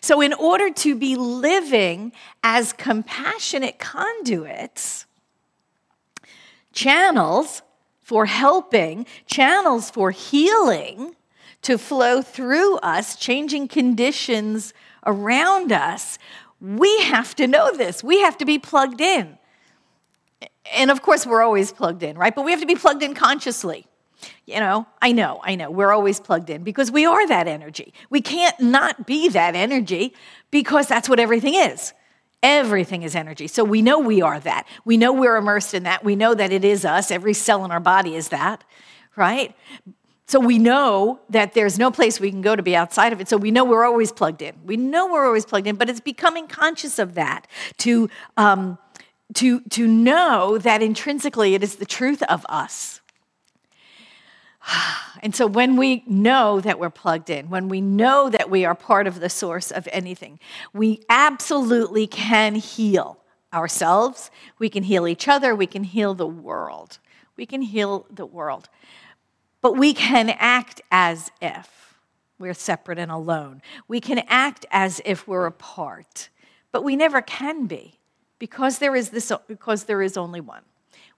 So, 0.00 0.20
in 0.20 0.32
order 0.32 0.70
to 0.70 0.94
be 0.94 1.16
living 1.16 2.12
as 2.42 2.72
compassionate 2.72 3.78
conduits, 3.78 5.06
channels 6.72 7.62
for 8.02 8.26
helping, 8.26 9.06
channels 9.26 9.90
for 9.90 10.10
healing 10.10 11.16
to 11.62 11.78
flow 11.78 12.20
through 12.22 12.76
us, 12.78 13.16
changing 13.16 13.68
conditions 13.68 14.74
around 15.06 15.72
us, 15.72 16.18
we 16.60 17.00
have 17.02 17.34
to 17.36 17.46
know 17.46 17.74
this. 17.74 18.04
We 18.04 18.20
have 18.20 18.38
to 18.38 18.44
be 18.44 18.58
plugged 18.58 19.00
in. 19.00 19.38
And 20.72 20.90
of 20.90 21.02
course, 21.02 21.26
we're 21.26 21.42
always 21.42 21.72
plugged 21.72 22.02
in, 22.02 22.16
right? 22.16 22.34
But 22.34 22.44
we 22.44 22.50
have 22.50 22.60
to 22.60 22.66
be 22.66 22.74
plugged 22.74 23.02
in 23.02 23.14
consciously. 23.14 23.86
You 24.46 24.60
know, 24.60 24.86
I 25.02 25.12
know, 25.12 25.40
I 25.42 25.54
know, 25.54 25.70
we're 25.70 25.92
always 25.92 26.20
plugged 26.20 26.48
in 26.48 26.62
because 26.62 26.90
we 26.90 27.04
are 27.04 27.26
that 27.28 27.46
energy. 27.46 27.92
We 28.08 28.20
can't 28.20 28.58
not 28.58 29.06
be 29.06 29.28
that 29.28 29.54
energy 29.54 30.14
because 30.50 30.86
that's 30.86 31.08
what 31.08 31.20
everything 31.20 31.54
is. 31.54 31.92
Everything 32.42 33.02
is 33.02 33.14
energy. 33.14 33.46
So 33.48 33.64
we 33.64 33.82
know 33.82 33.98
we 33.98 34.22
are 34.22 34.38
that. 34.40 34.66
We 34.84 34.96
know 34.96 35.12
we're 35.12 35.36
immersed 35.36 35.74
in 35.74 35.82
that. 35.84 36.04
We 36.04 36.16
know 36.16 36.34
that 36.34 36.52
it 36.52 36.64
is 36.64 36.84
us. 36.84 37.10
Every 37.10 37.34
cell 37.34 37.64
in 37.64 37.70
our 37.70 37.80
body 37.80 38.16
is 38.16 38.28
that, 38.30 38.64
right? 39.16 39.54
So 40.26 40.40
we 40.40 40.58
know 40.58 41.20
that 41.30 41.52
there's 41.54 41.78
no 41.78 41.90
place 41.90 42.18
we 42.18 42.30
can 42.30 42.40
go 42.40 42.56
to 42.56 42.62
be 42.62 42.74
outside 42.74 43.12
of 43.12 43.20
it. 43.20 43.28
So 43.28 43.36
we 43.36 43.50
know 43.50 43.64
we're 43.64 43.84
always 43.84 44.10
plugged 44.10 44.42
in. 44.42 44.54
We 44.64 44.76
know 44.76 45.10
we're 45.10 45.26
always 45.26 45.44
plugged 45.44 45.66
in, 45.66 45.76
but 45.76 45.90
it's 45.90 46.00
becoming 46.00 46.46
conscious 46.46 46.98
of 46.98 47.14
that 47.14 47.46
to, 47.78 48.08
um, 48.36 48.78
to, 49.32 49.60
to 49.60 49.86
know 49.86 50.58
that 50.58 50.82
intrinsically 50.82 51.54
it 51.54 51.62
is 51.62 51.76
the 51.76 51.86
truth 51.86 52.22
of 52.24 52.44
us. 52.48 53.00
And 55.22 55.34
so 55.34 55.46
when 55.46 55.76
we 55.76 56.04
know 56.06 56.60
that 56.60 56.78
we're 56.78 56.90
plugged 56.90 57.30
in, 57.30 57.48
when 57.48 57.70
we 57.70 57.80
know 57.80 58.28
that 58.28 58.50
we 58.50 58.66
are 58.66 58.74
part 58.74 59.06
of 59.06 59.20
the 59.20 59.30
source 59.30 59.70
of 59.70 59.88
anything, 59.90 60.38
we 60.74 61.00
absolutely 61.08 62.06
can 62.06 62.56
heal 62.56 63.18
ourselves, 63.50 64.30
we 64.58 64.68
can 64.68 64.82
heal 64.82 65.08
each 65.08 65.26
other, 65.26 65.54
we 65.54 65.66
can 65.66 65.84
heal 65.84 66.12
the 66.12 66.26
world. 66.26 66.98
We 67.38 67.46
can 67.46 67.62
heal 67.62 68.06
the 68.10 68.26
world. 68.26 68.68
But 69.62 69.78
we 69.78 69.94
can 69.94 70.28
act 70.28 70.82
as 70.90 71.30
if 71.40 71.98
we're 72.38 72.52
separate 72.52 72.98
and 72.98 73.10
alone. 73.10 73.62
We 73.88 74.00
can 74.00 74.18
act 74.28 74.66
as 74.70 75.00
if 75.06 75.26
we're 75.26 75.46
apart, 75.46 76.28
but 76.70 76.84
we 76.84 76.96
never 76.96 77.22
can 77.22 77.66
be 77.66 77.98
because 78.38 78.78
there 78.78 78.94
is 78.94 79.10
this 79.10 79.32
because 79.46 79.84
there 79.84 80.02
is 80.02 80.16
only 80.16 80.40
one. 80.40 80.62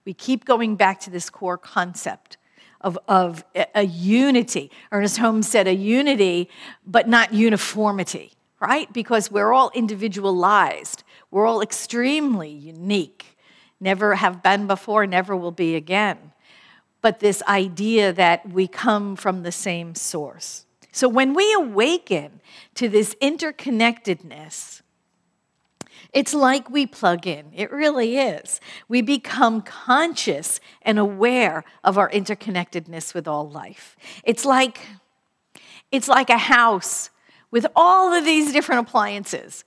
We 0.05 0.13
keep 0.13 0.45
going 0.45 0.75
back 0.75 0.99
to 1.01 1.09
this 1.09 1.29
core 1.29 1.57
concept 1.57 2.37
of, 2.81 2.97
of 3.07 3.43
a 3.75 3.83
unity. 3.83 4.71
Ernest 4.91 5.17
Holmes 5.17 5.49
said 5.49 5.67
a 5.67 5.73
unity, 5.73 6.49
but 6.85 7.07
not 7.07 7.33
uniformity, 7.33 8.33
right? 8.59 8.91
Because 8.93 9.31
we're 9.31 9.51
all 9.51 9.71
individualized, 9.73 11.03
we're 11.31 11.45
all 11.45 11.61
extremely 11.61 12.49
unique. 12.49 13.37
Never 13.79 14.15
have 14.15 14.41
been 14.41 14.65
before, 14.67 15.05
never 15.05 15.35
will 15.35 15.51
be 15.51 15.75
again. 15.75 16.31
But 17.01 17.19
this 17.19 17.43
idea 17.43 18.11
that 18.13 18.49
we 18.49 18.67
come 18.67 19.15
from 19.15 19.43
the 19.43 19.51
same 19.51 19.93
source. 19.93 20.65
So 20.91 21.07
when 21.07 21.35
we 21.35 21.53
awaken 21.53 22.41
to 22.75 22.89
this 22.89 23.13
interconnectedness, 23.21 24.81
it's 26.13 26.33
like 26.33 26.69
we 26.69 26.85
plug 26.85 27.27
in. 27.27 27.51
It 27.53 27.71
really 27.71 28.17
is. 28.17 28.59
We 28.87 29.01
become 29.01 29.61
conscious 29.61 30.59
and 30.81 30.97
aware 30.97 31.63
of 31.83 31.97
our 31.97 32.09
interconnectedness 32.09 33.13
with 33.13 33.27
all 33.27 33.49
life. 33.49 33.95
It's 34.23 34.45
like 34.45 34.79
it's 35.91 36.07
like 36.07 36.29
a 36.29 36.37
house 36.37 37.09
with 37.51 37.65
all 37.75 38.13
of 38.13 38.25
these 38.25 38.51
different 38.51 38.87
appliances. 38.87 39.63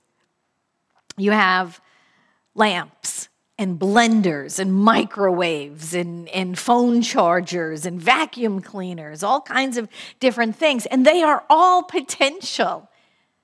You 1.17 1.31
have 1.31 1.81
lamps 2.53 3.29
and 3.57 3.79
blenders 3.79 4.59
and 4.59 4.73
microwaves 4.73 5.93
and, 5.93 6.27
and 6.29 6.57
phone 6.57 7.01
chargers 7.01 7.85
and 7.85 8.01
vacuum 8.01 8.61
cleaners, 8.61 9.23
all 9.23 9.41
kinds 9.41 9.77
of 9.77 9.87
different 10.19 10.55
things. 10.55 10.85
And 10.87 11.05
they 11.05 11.21
are 11.21 11.43
all 11.49 11.83
potential. 11.83 12.89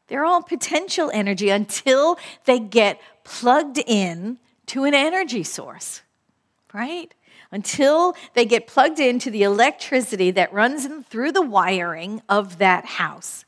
They're 0.08 0.26
all 0.26 0.42
potential 0.42 1.12
energy 1.14 1.50
until 1.50 2.18
they 2.46 2.60
get 2.60 3.00
plugged 3.24 3.78
in 3.86 4.40
to 4.68 4.86
an 4.86 4.94
energy 4.94 5.44
source, 5.44 6.02
right? 6.74 7.14
Until 7.52 8.16
they 8.34 8.46
get 8.46 8.68
plugged 8.68 9.00
into 9.00 9.30
the 9.30 9.44
electricity 9.44 10.32
that 10.32 10.52
runs 10.54 10.88
through 11.08 11.32
the 11.32 11.42
wiring 11.42 12.22
of 12.28 12.58
that 12.58 12.86
house. 12.86 13.46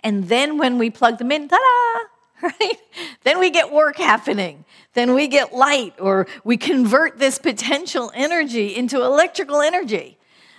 And 0.00 0.28
then 0.28 0.58
when 0.58 0.78
we 0.78 0.90
plug 0.90 1.18
them 1.18 1.30
in, 1.30 1.48
ta 1.48 1.56
da, 1.56 2.48
right? 2.48 2.78
Then 3.24 3.38
we 3.38 3.50
get 3.50 3.72
work 3.72 3.96
happening. 3.96 4.64
Then 4.94 5.14
we 5.14 5.28
get 5.28 5.54
light, 5.54 5.94
or 5.98 6.26
we 6.44 6.56
convert 6.56 7.18
this 7.18 7.38
potential 7.38 8.10
energy 8.14 8.74
into 8.74 9.02
electrical 9.02 9.60
energy 9.60 10.17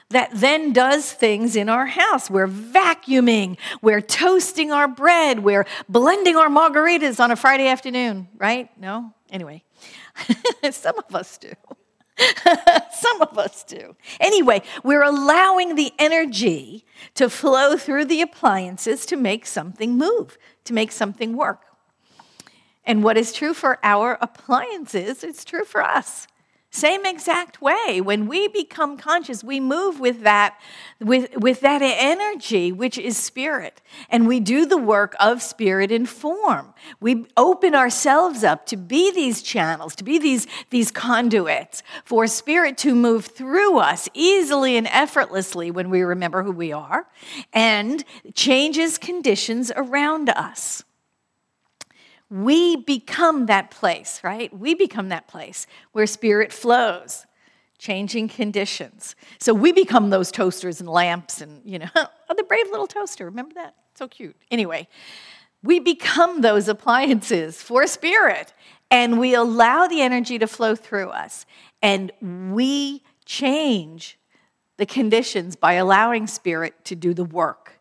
that 0.10 0.32
then 0.34 0.74
does 0.74 1.12
things 1.12 1.56
in 1.56 1.70
our 1.70 1.86
house. 1.86 2.30
We're 2.30 2.48
vacuuming, 2.48 3.58
we're 3.82 4.02
toasting 4.02 4.72
our 4.72 4.88
bread, 4.88 5.40
we're 5.40 5.66
blending 5.88 6.36
our 6.36 6.50
margaritas 6.50 7.20
on 7.20 7.32
a 7.32 7.36
Friday 7.36 7.68
afternoon, 7.68 8.28
right? 8.38 8.70
No? 8.80 9.14
Anyway, 9.32 9.64
some 10.72 10.98
of 10.98 11.14
us 11.14 11.38
do. 11.38 11.52
Some 12.92 13.22
of 13.22 13.38
us 13.38 13.64
do. 13.64 13.96
Anyway, 14.20 14.62
we're 14.84 15.04
allowing 15.04 15.76
the 15.76 15.94
energy 15.98 16.86
to 17.16 17.30
flow 17.30 17.78
through 17.78 18.06
the 18.06 18.22
appliances 18.22 19.06
to 19.06 19.16
make 19.16 19.46
something 19.46 19.98
move, 19.98 20.38
to 20.66 20.74
make 20.74 20.92
something 20.92 21.38
work. 21.38 21.62
And 22.86 23.04
what 23.04 23.18
is 23.18 23.32
true 23.32 23.54
for 23.54 23.80
our 23.84 24.18
appliances, 24.22 25.24
it's 25.24 25.46
true 25.46 25.64
for 25.64 25.82
us. 25.82 26.28
Same 26.72 27.04
exact 27.04 27.64
way. 27.64 28.00
When 28.00 28.28
we 28.28 28.48
become 28.48 28.96
conscious, 28.96 29.44
we 29.44 29.60
move 29.60 30.00
with 30.00 30.22
that, 30.22 30.60
with, 31.00 31.36
with 31.36 31.62
that 31.62 31.82
energy, 31.82 32.72
which 32.72 32.96
is 33.00 33.18
spirit. 33.18 33.82
And 34.08 34.28
we 34.28 34.40
do 34.40 34.68
the 34.68 34.78
work 34.78 35.16
of 35.20 35.42
spirit 35.42 35.92
in 35.92 36.06
form. 36.06 36.76
We 37.00 37.26
open 37.36 37.74
ourselves 37.74 38.44
up 38.44 38.68
to 38.68 38.78
be 38.78 39.12
these 39.12 39.42
channels, 39.42 39.96
to 39.96 40.04
be 40.04 40.20
these, 40.20 40.46
these 40.70 40.92
conduits 40.92 41.82
for 42.06 42.28
spirit 42.28 42.78
to 42.80 42.94
move 42.94 43.26
through 43.26 43.80
us 43.80 44.08
easily 44.14 44.78
and 44.78 44.86
effortlessly 44.88 45.72
when 45.72 45.90
we 45.90 46.04
remember 46.04 46.44
who 46.44 46.52
we 46.52 46.72
are 46.72 47.08
and 47.52 48.04
changes 48.36 49.00
conditions 49.00 49.72
around 49.76 50.30
us 50.30 50.84
we 52.30 52.76
become 52.76 53.48
that 53.48 53.72
place, 53.72 54.22
right? 54.24 54.56
We 54.58 54.76
become 54.76 55.10
that 55.10 55.28
place 55.28 55.66
where 55.92 56.06
spirit 56.06 56.54
flows, 56.54 57.26
changing 57.78 58.30
conditions. 58.30 59.16
So 59.40 59.54
we 59.54 59.72
become 59.72 60.10
those 60.10 60.32
toasters 60.32 60.80
and 60.80 60.90
lamps 60.90 61.42
and, 61.42 61.62
you 61.66 61.80
know, 61.80 61.90
oh, 61.96 62.08
the 62.36 62.44
brave 62.44 62.68
little 62.70 62.88
toaster. 62.88 63.26
Remember 63.26 63.56
that? 63.56 63.76
So 63.96 64.08
cute. 64.08 64.36
Anyway, 64.52 64.88
we 65.64 65.80
become 65.80 66.42
those 66.42 66.68
appliances 66.68 67.62
for 67.62 67.88
spirit 67.88 68.54
and 68.92 69.20
we 69.20 69.34
allow 69.34 69.88
the 69.88 70.02
energy 70.02 70.40
to 70.40 70.48
flow 70.48 70.76
through 70.76 71.10
us 71.10 71.46
and 71.82 72.12
we 72.22 73.04
change 73.26 74.18
the 74.78 74.86
conditions 74.86 75.56
by 75.56 75.74
allowing 75.74 76.28
spirit 76.28 76.86
to 76.86 76.96
do 76.96 77.14
the 77.14 77.26
work 77.26 77.79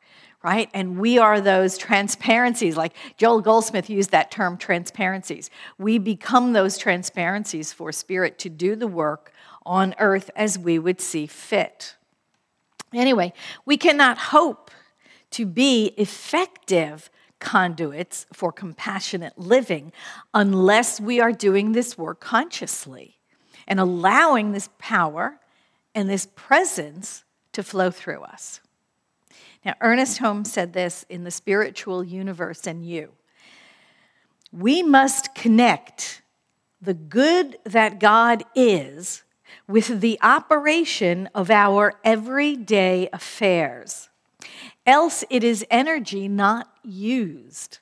right? 0.49 0.71
And 0.73 0.99
we 0.99 1.19
are 1.19 1.43
those 1.43 1.76
transparencies, 1.76 2.75
like 2.75 2.95
Joel 3.19 3.43
Goldsmith 3.43 3.90
used 3.90 4.12
that 4.12 4.31
term 4.31 4.57
transparencies. 4.57 5.50
We 5.76 5.99
become 5.99 6.55
those 6.55 6.78
transparencies 6.78 7.71
for 7.71 7.93
Spirit 7.93 8.38
to 8.38 8.49
do 8.49 8.75
the 8.75 8.87
work 8.87 9.31
on 9.67 9.95
earth 9.99 10.31
as 10.35 10.59
we 10.59 10.78
would 10.78 11.02
see 11.02 11.26
fit. 11.26 11.97
Anyway, 12.95 13.35
we 13.67 13.76
cannot 13.76 14.17
hope 14.17 14.71
to 15.33 15.45
be 15.45 15.93
effective 15.99 17.11
conduits 17.40 18.25
for 18.33 18.50
compassionate 18.50 19.38
living 19.38 19.93
unless 20.33 20.99
we 20.99 21.21
are 21.21 21.33
doing 21.33 21.73
this 21.73 21.99
work 21.99 22.21
consciously 22.21 23.19
and 23.67 23.78
allowing 23.78 24.52
this 24.52 24.71
power 24.78 25.40
and 25.95 26.09
this 26.09 26.26
presence 26.35 27.25
to 27.52 27.62
flow 27.62 27.90
through 27.90 28.23
us. 28.23 28.62
Now, 29.65 29.75
Ernest 29.81 30.19
Holmes 30.19 30.53
said 30.53 30.73
this 30.73 31.05
in 31.09 31.25
The 31.25 31.31
Spiritual 31.31 32.05
Universe 32.05 32.67
and 32.67 32.85
You. 32.87 33.12
We 34.53 34.83
must 34.83 35.35
connect 35.35 36.23
the 36.81 36.95
good 36.95 37.59
that 37.65 37.99
God 37.99 38.45
is 38.55 39.25
with 39.67 40.00
the 40.00 40.19
operation 40.23 41.29
of 41.35 41.50
our 41.50 41.95
everyday 42.05 43.09
affairs. 43.12 44.09
Else, 44.87 45.25
it 45.29 45.45
is 45.45 45.67
energy 45.71 46.29
not 46.29 46.73
used. 46.83 47.79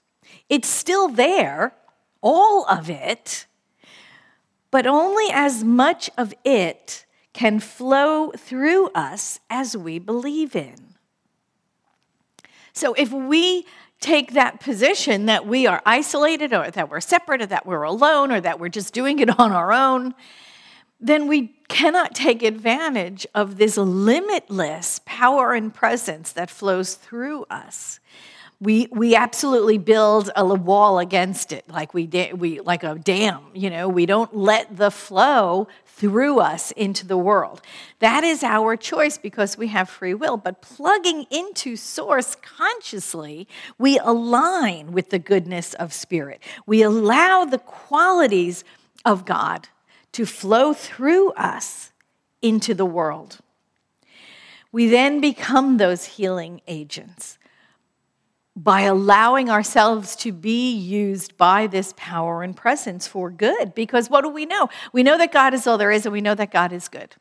It's 0.49 0.69
still 0.69 1.09
there, 1.09 1.75
all 2.21 2.67
of 2.67 2.91
it, 2.91 3.47
but 4.71 4.87
only 4.87 5.27
as 5.33 5.63
much 5.63 6.11
of 6.17 6.35
it 6.45 7.07
can 7.33 7.61
flow 7.61 8.33
through 8.33 8.89
us 8.89 9.41
as 9.51 9.77
we 9.77 9.99
believe 9.99 10.57
in. 10.57 10.96
So 12.77 12.93
if 12.93 13.11
we 13.11 13.67
take 14.01 14.35
that 14.35 14.61
position 14.61 15.25
that 15.27 15.47
we 15.47 15.67
are 15.67 15.81
isolated 15.87 16.53
or 16.53 16.71
that 16.71 16.91
we're 16.91 17.01
separate 17.01 17.41
or 17.41 17.47
that 17.47 17.65
we're 17.65 17.85
alone 17.85 18.31
or 18.31 18.39
that 18.39 18.61
we're 18.61 18.69
just 18.69 18.93
doing 18.93 19.19
it 19.19 19.41
on 19.41 19.51
our 19.51 19.73
own, 19.73 20.15
then 21.01 21.27
we 21.27 21.57
cannot 21.69 22.15
take 22.15 22.43
advantage 22.43 23.27
of 23.35 23.57
this 23.57 23.79
limitless 23.79 25.01
power 25.07 25.55
and 25.55 25.73
presence 25.73 26.33
that 26.33 26.51
flows 26.51 26.95
through 26.95 27.47
us. 27.49 27.99
We, 28.59 28.89
we 28.91 29.15
absolutely 29.15 29.77
build 29.77 30.31
a 30.35 30.45
wall 30.45 30.99
against 30.99 31.53
it 31.53 31.69
like 31.69 31.93
we, 31.93 32.07
da- 32.07 32.33
we 32.33 32.61
like 32.61 32.85
a 32.85 32.95
dam 32.95 33.47
you 33.53 33.71
know? 33.71 33.89
We 33.89 34.07
don't 34.07 34.35
let 34.37 34.77
the 34.77 34.91
flow 34.91 35.69
through 35.85 36.41
us 36.41 36.71
into 36.73 37.07
the 37.07 37.17
world. 37.17 37.61
That 37.99 38.23
is 38.23 38.43
our 38.43 38.77
choice 38.77 39.19
because 39.19 39.59
we 39.59 39.69
have 39.69 39.89
free 39.89 40.15
will 40.15 40.37
but 40.37 40.63
plugging 40.63 41.27
into 41.31 41.77
source 41.77 42.37
consciously 42.37 43.49
we 43.79 43.99
align 43.99 44.93
with 44.93 45.11
the 45.11 45.19
goodness 45.19 45.75
of 45.75 45.93
spirit. 45.93 46.43
We 46.67 46.83
allow 46.83 47.45
the 47.45 47.59
qualities 47.59 48.65
of 49.05 49.25
god 49.25 49.69
to 50.13 50.25
flow 50.25 50.73
through 50.73 51.33
us 51.33 51.93
into 52.43 52.75
the 52.75 52.87
world. 52.87 53.39
We 54.73 54.89
then 54.89 55.21
become 55.21 55.77
those 55.77 56.05
healing 56.05 56.61
agents 56.67 57.36
by 58.57 58.81
allowing 58.83 59.51
ourselves 59.51 60.17
to 60.17 60.33
be 60.33 60.75
used 60.75 61.37
by 61.37 61.67
this 61.67 61.93
power 61.97 62.43
and 62.43 62.57
presence 62.57 63.07
for 63.07 63.31
good. 63.31 63.75
Because 63.75 64.09
what 64.09 64.23
do 64.23 64.31
we 64.31 64.47
know? 64.47 64.71
We 64.95 65.03
know 65.03 65.19
that 65.19 65.31
God 65.31 65.53
is 65.53 65.67
all 65.67 65.77
there 65.77 65.93
is, 65.93 66.07
and 66.07 66.13
we 66.13 66.23
know 66.23 66.35
that 66.35 66.51
God 66.51 66.73
is 66.73 66.89
good. 66.89 67.15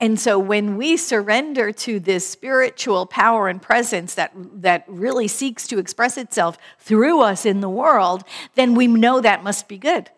And 0.00 0.18
so 0.18 0.38
when 0.38 0.76
we 0.76 0.96
surrender 0.96 1.72
to 1.72 1.98
this 1.98 2.26
spiritual 2.26 3.06
power 3.06 3.48
and 3.48 3.60
presence 3.60 4.14
that, 4.14 4.32
that 4.34 4.84
really 4.86 5.28
seeks 5.28 5.66
to 5.68 5.78
express 5.78 6.16
itself 6.16 6.58
through 6.78 7.20
us 7.20 7.44
in 7.44 7.60
the 7.60 7.68
world, 7.68 8.22
then 8.54 8.74
we 8.74 8.86
know 8.86 9.20
that 9.20 9.42
must 9.42 9.68
be 9.68 9.78
good. 9.78 10.10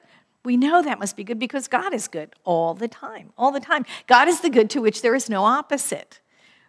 We 0.45 0.59
know 0.59 0.83
that 0.83 0.99
must 0.99 1.17
be 1.17 1.25
good 1.25 1.39
because 1.39 1.69
God 1.69 1.95
is 1.95 2.07
good 2.07 2.35
all 2.45 2.75
the 2.75 2.89
time, 2.89 3.33
all 3.39 3.51
the 3.51 3.61
time. 3.61 3.87
God 4.07 4.29
is 4.29 4.41
the 4.41 4.51
good 4.51 4.69
to 4.71 4.81
which 4.81 5.01
there 5.01 5.15
is 5.15 5.31
no 5.31 5.45
opposite. 5.45 6.21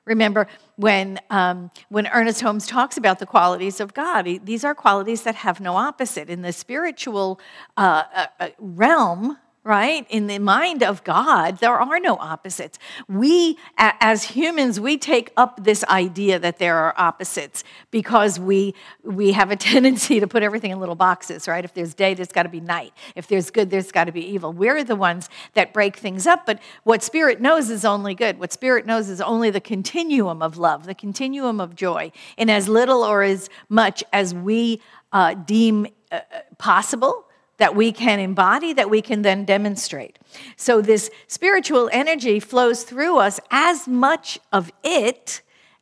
Remember 0.06 0.48
when, 0.76 1.20
um, 1.30 1.72
when 1.90 2.08
Ernest 2.08 2.42
Holmes 2.42 2.68
talks 2.68 2.98
about 2.98 3.20
the 3.20 3.26
qualities 3.26 3.80
of 3.80 3.94
God, 3.94 4.28
he, 4.28 4.38
these 4.38 4.64
are 4.64 4.76
qualities 4.76 5.24
that 5.24 5.36
have 5.36 5.60
no 5.60 5.76
opposite. 5.76 6.30
In 6.30 6.42
the 6.42 6.54
spiritual 6.54 7.40
uh, 7.76 8.04
uh, 8.14 8.26
uh 8.40 8.50
realm, 8.60 9.38
right? 9.66 10.06
In 10.12 10.28
the 10.28 10.38
mind 10.38 10.84
of 10.84 11.04
God, 11.04 11.58
there 11.58 11.74
are 11.74 12.00
no 12.00 12.18
opposites. 12.18 12.78
We, 13.10 13.58
as 13.80 14.24
humans, 14.24 14.80
we 14.80 14.96
take 14.96 15.34
up 15.36 15.64
this 15.64 15.84
idea 15.86 16.38
that 16.38 16.60
there 16.60 16.78
are 16.78 16.94
opposites 16.98 17.64
because 17.90 18.40
we, 18.40 18.76
we 19.04 19.32
have 19.32 19.50
a 19.50 19.56
tendency 19.72 20.20
to 20.20 20.28
put 20.28 20.44
everything 20.44 20.70
in 20.70 20.80
little 20.80 20.96
boxes, 20.96 21.48
right? 21.48 21.66
If 21.66 21.74
there's 21.74 21.96
day, 21.96 22.14
there's 22.14 22.32
got 22.32 22.44
to 22.44 22.50
be 22.50 22.60
night. 22.60 22.94
If 23.16 23.26
there's 23.26 23.50
good, 23.50 23.72
there's 23.72 23.92
got 23.92 24.04
to 24.04 24.12
be 24.12 24.22
evil. 24.22 24.54
We're 24.54 24.84
the 24.84 24.96
ones 24.96 25.30
that 25.56 25.74
break 25.74 25.98
things 25.98 26.28
up, 26.28 26.46
but 26.46 26.60
what 26.84 27.02
Spirit 27.02 27.42
knows 27.42 27.72
is 27.72 27.84
only 27.84 28.14
good. 28.14 28.38
What 28.38 28.54
Spirit 28.54 28.86
knows 28.86 29.10
is 29.10 29.20
only 29.20 29.50
the 29.50 29.62
continuum 29.62 30.44
of 30.44 30.60
love, 30.60 30.86
the 30.86 30.94
continuum 30.94 31.60
of 31.60 31.76
joy, 31.76 32.12
in 32.38 32.52
as 32.52 32.70
little 32.70 33.04
or 33.04 33.24
as 33.24 33.50
much 33.68 34.04
as 34.14 34.32
we 34.32 34.80
uh, 35.12 35.34
deem 35.34 35.88
uh, 36.12 36.20
possible 36.60 37.26
that 37.58 37.76
we 37.76 37.92
can 37.92 38.20
embody, 38.20 38.74
that 38.74 38.90
we 38.90 39.02
can 39.02 39.22
then 39.22 39.46
demonstrate. 39.46 40.20
So, 40.56 40.82
this 40.82 41.10
spiritual 41.28 41.90
energy 41.92 42.40
flows 42.40 42.84
through 42.84 43.18
us 43.18 43.40
as 43.52 43.88
much 43.88 44.40
of 44.52 44.72
it 44.84 45.42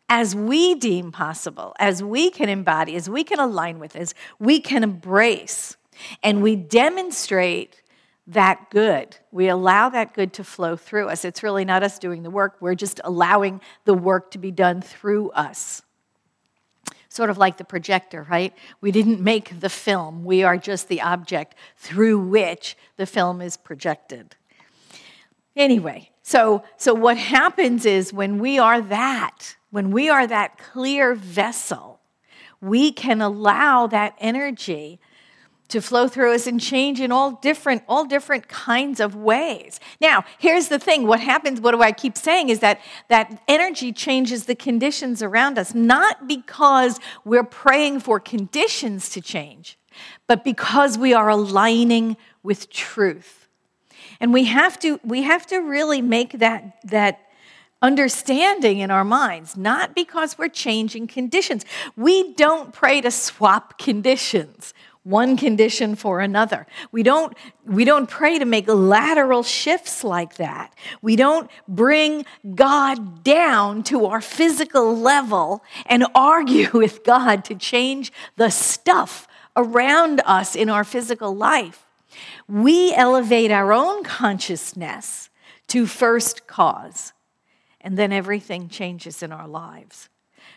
as 0.10 0.36
we 0.36 0.76
deem 0.76 1.12
possible, 1.12 1.74
as 1.80 2.04
we 2.04 2.30
can 2.30 2.50
embody, 2.50 2.96
as 2.96 3.10
we 3.10 3.24
can 3.24 3.40
align 3.40 3.80
with, 3.80 3.96
as 3.96 4.14
we 4.38 4.60
can 4.60 4.84
embrace. 4.84 5.78
And 6.22 6.44
we 6.44 6.56
demonstrate 6.56 7.82
that 8.28 8.70
good. 8.70 9.18
We 9.32 9.48
allow 9.48 9.90
that 9.90 10.14
good 10.14 10.34
to 10.34 10.44
flow 10.44 10.76
through 10.76 11.08
us. 11.08 11.26
It's 11.26 11.44
really 11.44 11.66
not 11.66 11.84
us 11.84 12.00
doing 12.00 12.24
the 12.24 12.30
work, 12.30 12.58
we're 12.60 12.76
just 12.76 13.02
allowing 13.04 13.62
the 13.86 13.94
work 13.94 14.32
to 14.32 14.38
be 14.38 14.52
done 14.52 14.82
through 14.82 15.32
us 15.32 15.82
sort 17.14 17.30
of 17.30 17.38
like 17.38 17.58
the 17.58 17.64
projector, 17.64 18.24
right? 18.24 18.54
We 18.82 18.92
didn't 18.92 19.22
make 19.22 19.60
the 19.60 19.70
film, 19.70 20.26
we 20.26 20.42
are 20.44 20.58
just 20.58 20.88
the 20.88 21.02
object 21.02 21.54
through 21.78 22.20
which 22.20 22.76
the 22.98 23.06
film 23.06 23.40
is 23.40 23.56
projected. 23.56 24.36
Anyway, 25.56 26.10
so, 26.24 26.64
so 26.78 26.96
what 26.96 27.18
happens 27.18 27.86
is 27.86 28.12
when 28.12 28.40
we 28.40 28.58
are 28.58 28.82
that, 28.82 29.56
when 29.70 29.92
we 29.92 30.10
are 30.10 30.26
that 30.26 30.58
clear 30.58 31.14
vessel, 31.14 32.00
we 32.60 32.92
can 32.92 33.22
allow 33.22 33.86
that 33.86 34.16
energy 34.18 35.00
to 35.70 35.82
flow 35.82 36.08
through 36.08 36.34
us 36.34 36.46
and 36.46 36.60
change 36.60 37.00
in 37.00 37.12
all 37.12 37.32
different 37.32 37.84
all 37.88 38.06
different 38.06 38.48
kinds 38.48 39.00
of 39.00 39.16
ways. 39.16 39.80
Now 40.00 40.26
here's 40.38 40.68
the 40.68 40.80
thing. 40.80 41.08
What 41.08 41.20
happens 41.20 41.62
what 41.62 41.72
do 41.72 41.82
i 41.82 41.92
keep 41.92 42.18
saying 42.18 42.50
is 42.50 42.60
that 42.60 42.80
that 43.10 43.42
energy 43.48 43.92
changes 43.92 44.46
the 44.46 44.56
conditions 44.56 45.22
around 45.22 45.58
us 45.58 45.74
not 45.74 46.28
because 46.28 47.00
we're 47.26 47.44
praying 47.44 48.00
for 48.00 48.20
conditions 48.20 49.10
to 49.10 49.22
change 49.22 49.78
but 50.28 50.44
because 50.44 50.98
we 50.98 51.14
are 51.14 51.30
aligning 51.30 52.18
with 52.42 52.70
truth. 52.70 53.48
And 54.20 54.34
we 54.34 54.46
have 54.46 54.80
to 54.80 55.00
we 55.04 55.24
have 55.24 55.46
to 55.48 55.58
really 55.58 56.02
make 56.02 56.40
that 56.40 56.78
that 56.86 57.20
understanding 57.82 58.80
in 58.80 58.90
our 58.90 59.04
minds, 59.04 59.58
not 59.58 59.94
because 59.94 60.38
we're 60.38 60.48
changing 60.48 61.08
conditions. 61.08 61.66
We 61.98 62.34
don't 62.34 62.72
pray 62.72 63.02
to 63.02 63.12
swap 63.12 63.78
conditions 63.78 64.74
one 65.04 65.36
condition 65.36 65.96
for 65.96 66.22
another. 66.22 66.66
We 66.92 67.04
don't, 67.04 67.36
we 67.66 67.86
don't 67.86 68.10
pray 68.10 68.40
to 68.40 68.46
make 68.46 68.68
lateral 68.68 69.44
shifts 69.44 70.04
like 70.04 70.36
that. 70.36 70.74
We 71.02 71.16
don't 71.16 71.50
bring 71.68 72.26
God 72.56 73.24
down 73.24 73.84
to 73.84 74.06
our 74.06 74.22
physical 74.22 74.98
level 74.98 75.64
and 75.86 76.06
argue 76.16 76.70
with 76.74 77.04
God 77.04 77.44
to 77.46 77.56
change 77.56 78.12
the 78.38 78.50
stuff 78.50 79.28
around 79.56 80.22
us 80.26 80.56
in 80.56 80.70
our 80.70 80.84
physical 80.84 81.36
life. 81.36 81.86
We 82.48 82.94
elevate 82.94 83.52
our 83.52 83.74
own 83.74 84.04
consciousness 84.04 85.30
to 85.68 85.86
first 85.86 86.48
cause, 86.48 87.14
and 87.82 87.98
then 87.98 88.12
everything 88.12 88.70
changes 88.70 89.24
in 89.24 89.32
our 89.32 89.48
lives 89.48 90.10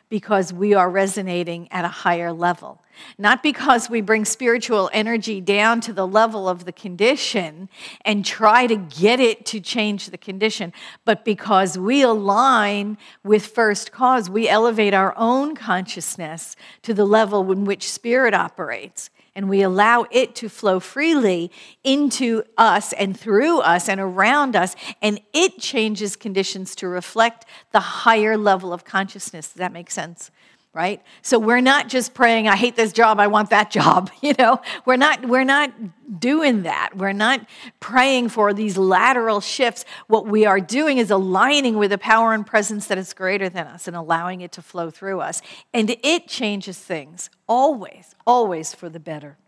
because 0.08 0.52
we 0.52 0.74
are 0.74 0.88
resonating 0.88 1.70
at 1.72 1.84
a 1.84 1.88
higher 1.88 2.32
level. 2.32 2.82
Not 3.18 3.42
because 3.42 3.90
we 3.90 4.00
bring 4.00 4.24
spiritual 4.24 4.88
energy 4.92 5.40
down 5.40 5.80
to 5.82 5.92
the 5.92 6.06
level 6.06 6.48
of 6.48 6.64
the 6.64 6.72
condition 6.72 7.68
and 8.04 8.24
try 8.24 8.66
to 8.66 8.76
get 8.76 9.20
it 9.20 9.44
to 9.46 9.60
change 9.60 10.10
the 10.10 10.18
condition, 10.18 10.72
but 11.04 11.24
because 11.24 11.76
we 11.76 12.02
align 12.02 12.96
with 13.22 13.46
first 13.46 13.92
cause. 13.92 14.30
We 14.30 14.48
elevate 14.48 14.94
our 14.94 15.14
own 15.16 15.54
consciousness 15.54 16.56
to 16.82 16.94
the 16.94 17.04
level 17.04 17.50
in 17.52 17.64
which 17.64 17.90
spirit 17.90 18.32
operates 18.32 19.10
and 19.36 19.48
we 19.48 19.62
allow 19.62 20.06
it 20.10 20.34
to 20.34 20.48
flow 20.48 20.80
freely 20.80 21.52
into 21.84 22.42
us 22.56 22.92
and 22.94 23.18
through 23.18 23.60
us 23.60 23.88
and 23.88 24.00
around 24.00 24.56
us, 24.56 24.74
and 25.00 25.20
it 25.32 25.58
changes 25.58 26.16
conditions 26.16 26.74
to 26.74 26.88
reflect 26.88 27.44
the 27.70 27.80
higher 27.80 28.36
level 28.36 28.72
of 28.72 28.84
consciousness. 28.84 29.48
Does 29.48 29.58
that 29.58 29.72
make 29.72 29.90
sense? 29.90 30.32
Right? 30.76 31.00
So 31.22 31.38
we're 31.38 31.62
not 31.62 31.88
just 31.88 32.12
praying, 32.12 32.48
I 32.48 32.54
hate 32.54 32.76
this 32.76 32.92
job, 32.92 33.18
I 33.18 33.28
want 33.28 33.48
that 33.48 33.70
job. 33.78 34.10
You 34.26 34.34
know, 34.38 34.60
we're 34.84 34.96
not, 34.96 35.24
we're 35.24 35.44
not 35.44 35.70
doing 36.18 36.64
that. 36.64 36.96
We're 36.96 37.12
not 37.12 37.46
praying 37.78 38.30
for 38.30 38.52
these 38.52 38.76
lateral 38.76 39.40
shifts. 39.40 39.84
What 40.08 40.26
we 40.26 40.44
are 40.44 40.58
doing 40.58 40.98
is 40.98 41.12
aligning 41.12 41.76
with 41.78 41.92
a 41.92 41.98
power 41.98 42.32
and 42.34 42.44
presence 42.44 42.88
that 42.88 42.98
is 42.98 43.14
greater 43.14 43.48
than 43.48 43.68
us 43.68 43.86
and 43.86 43.96
allowing 43.96 44.40
it 44.40 44.50
to 44.52 44.62
flow 44.62 44.90
through 44.90 45.20
us. 45.20 45.42
And 45.72 45.96
it 46.02 46.26
changes 46.26 46.76
things 46.76 47.30
always, 47.48 48.16
always 48.26 48.74
for 48.74 48.88
the 48.88 48.98
better. 48.98 49.38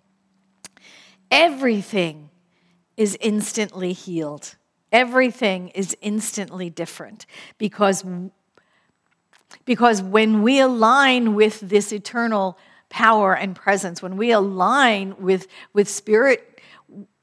Everything 1.31 2.31
is 2.97 3.19
instantly 3.21 3.93
healed. 3.93 4.55
Everything 4.93 5.69
is 5.71 5.97
instantly 6.01 6.71
different 6.71 7.27
because, 7.59 8.05
because 9.65 10.03
when 10.03 10.43
we 10.43 10.61
align 10.61 11.35
with 11.35 11.61
this 11.61 11.93
eternal 11.93 12.59
power 12.89 13.35
and 13.35 13.55
presence, 13.55 14.03
when 14.03 14.17
we 14.17 14.31
align 14.31 15.15
with, 15.19 15.47
with 15.73 15.89
spirit, 15.89 16.61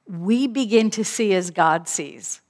we 0.08 0.48
begin 0.48 0.90
to 0.92 1.04
see 1.04 1.34
as 1.34 1.52
God 1.52 1.88
sees. 1.88 2.42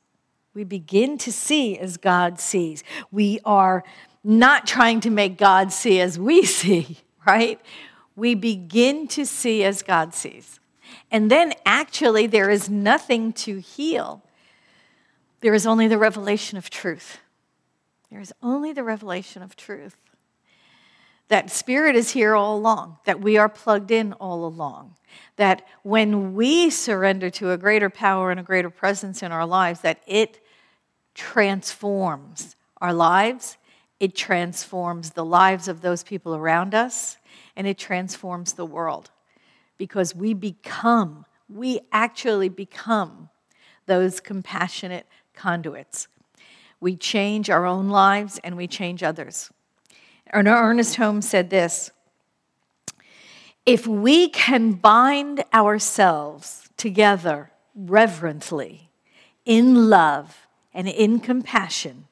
We 0.54 0.64
begin 0.64 1.18
to 1.20 1.32
see 1.32 1.78
as 1.78 1.98
God 1.98 2.40
sees. 2.40 2.84
We 3.12 3.40
are 3.46 3.84
not 4.24 4.68
trying 4.68 5.02
to 5.02 5.10
make 5.10 5.38
God 5.38 5.72
see 5.72 6.00
as 6.00 6.18
we 6.18 6.46
see, 6.46 6.98
right? 7.26 7.60
we 8.16 8.36
begin 8.36 9.08
to 9.10 9.26
see 9.26 9.64
as 9.64 9.82
God 9.82 10.14
sees. 10.14 10.60
And 11.12 11.30
then 11.30 11.54
actually, 11.66 12.28
there 12.28 12.50
is 12.50 12.70
nothing 12.70 13.34
to 13.34 13.60
heal. 13.60 14.24
There 15.42 15.54
is 15.54 15.68
only 15.68 15.88
the 15.88 15.98
revelation 15.98 16.58
of 16.58 16.70
truth. 16.70 17.20
There 18.16 18.22
is 18.22 18.32
only 18.42 18.72
the 18.72 18.86
revelation 18.86 19.42
of 19.42 19.58
truth. 19.58 19.98
that 21.28 21.52
Spirit 21.52 21.98
is 21.98 22.12
here 22.12 22.34
all 22.34 22.56
along, 22.56 22.98
that 23.04 23.20
we 23.20 23.36
are 23.36 23.50
plugged 23.50 23.92
in 23.92 24.14
all 24.14 24.46
along, 24.46 24.96
that 25.36 25.68
when 25.84 26.34
we 26.34 26.70
surrender 26.70 27.30
to 27.32 27.52
a 27.52 27.58
greater 27.58 27.90
power 27.90 28.32
and 28.32 28.40
a 28.40 28.44
greater 28.44 28.70
presence 28.70 29.22
in 29.22 29.34
our 29.34 29.46
lives, 29.46 29.82
that 29.82 30.02
it 30.08 30.40
transforms 31.14 32.56
our 32.80 32.94
lives, 32.94 33.58
it 34.00 34.16
transforms 34.16 35.12
the 35.12 35.26
lives 35.26 35.68
of 35.68 35.82
those 35.82 36.02
people 36.02 36.34
around 36.34 36.74
us, 36.74 37.18
and 37.54 37.68
it 37.68 37.78
transforms 37.78 38.54
the 38.54 38.66
world 38.66 39.12
because 39.78 40.16
we 40.16 40.34
become, 40.34 41.26
we 41.50 41.82
actually 41.92 42.48
become 42.48 43.28
those 43.88 44.22
compassionate 44.22 45.06
conduits. 45.34 46.08
We 46.86 46.96
change 46.96 47.50
our 47.50 47.66
own 47.66 47.90
lives 47.90 48.40
and 48.44 48.56
we 48.56 48.68
change 48.68 49.02
others. 49.02 49.50
Ernest 50.32 50.98
Holmes 50.98 51.28
said 51.28 51.50
this 51.50 51.90
If 53.66 53.88
we 53.88 54.30
can 54.30 54.74
bind 54.74 55.44
ourselves 55.52 56.70
together 56.78 57.50
reverently 57.74 58.92
in 59.46 59.90
love 59.90 60.46
and 60.76 60.88
in 60.88 61.22
compassion 61.22 62.06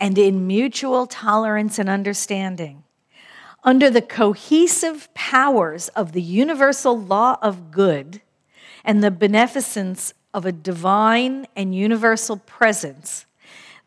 and 0.00 0.18
in 0.18 0.44
mutual 0.44 1.06
tolerance 1.06 1.78
and 1.78 1.88
understanding, 1.88 2.82
under 3.62 3.88
the 3.88 4.02
cohesive 4.02 5.08
powers 5.14 5.86
of 5.90 6.10
the 6.10 6.20
universal 6.20 6.98
law 6.98 7.38
of 7.42 7.70
good 7.70 8.22
and 8.84 9.04
the 9.04 9.12
beneficence 9.12 10.12
of 10.34 10.44
a 10.44 10.50
divine 10.50 11.46
and 11.54 11.76
universal 11.76 12.38
presence, 12.38 13.25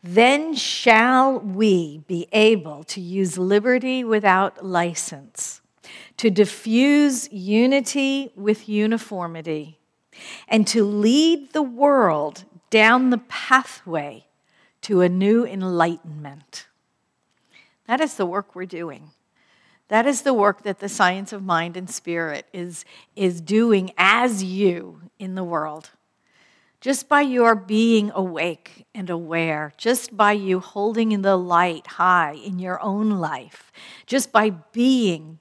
then 0.02 0.54
shall 0.54 1.38
we 1.38 1.98
be 2.06 2.26
able 2.32 2.84
to 2.84 3.00
use 3.00 3.36
liberty 3.36 4.02
without 4.02 4.64
license, 4.64 5.60
to 6.16 6.30
diffuse 6.30 7.30
unity 7.32 8.32
with 8.34 8.68
uniformity, 8.68 9.78
and 10.48 10.66
to 10.66 10.84
lead 10.84 11.52
the 11.52 11.62
world 11.62 12.44
down 12.70 13.10
the 13.10 13.18
pathway 13.18 14.26
to 14.82 15.00
a 15.02 15.08
new 15.08 15.44
enlightenment. 15.44 16.66
That 17.86 18.00
is 18.00 18.14
the 18.14 18.26
work 18.26 18.54
we're 18.54 18.66
doing. 18.66 19.10
That 19.88 20.06
is 20.06 20.22
the 20.22 20.32
work 20.32 20.62
that 20.62 20.78
the 20.78 20.88
science 20.88 21.32
of 21.32 21.42
mind 21.42 21.76
and 21.76 21.90
spirit 21.90 22.46
is, 22.52 22.84
is 23.16 23.40
doing 23.40 23.90
as 23.98 24.44
you 24.44 25.02
in 25.18 25.34
the 25.34 25.44
world. 25.44 25.90
Just 26.80 27.10
by 27.10 27.20
your 27.20 27.54
being 27.54 28.10
awake 28.14 28.86
and 28.94 29.10
aware, 29.10 29.74
just 29.76 30.16
by 30.16 30.32
you 30.32 30.60
holding 30.60 31.12
in 31.12 31.20
the 31.20 31.36
light 31.36 31.86
high 31.86 32.32
in 32.32 32.58
your 32.58 32.80
own 32.82 33.10
life, 33.10 33.70
just 34.06 34.32
by 34.32 34.50
being 34.50 35.40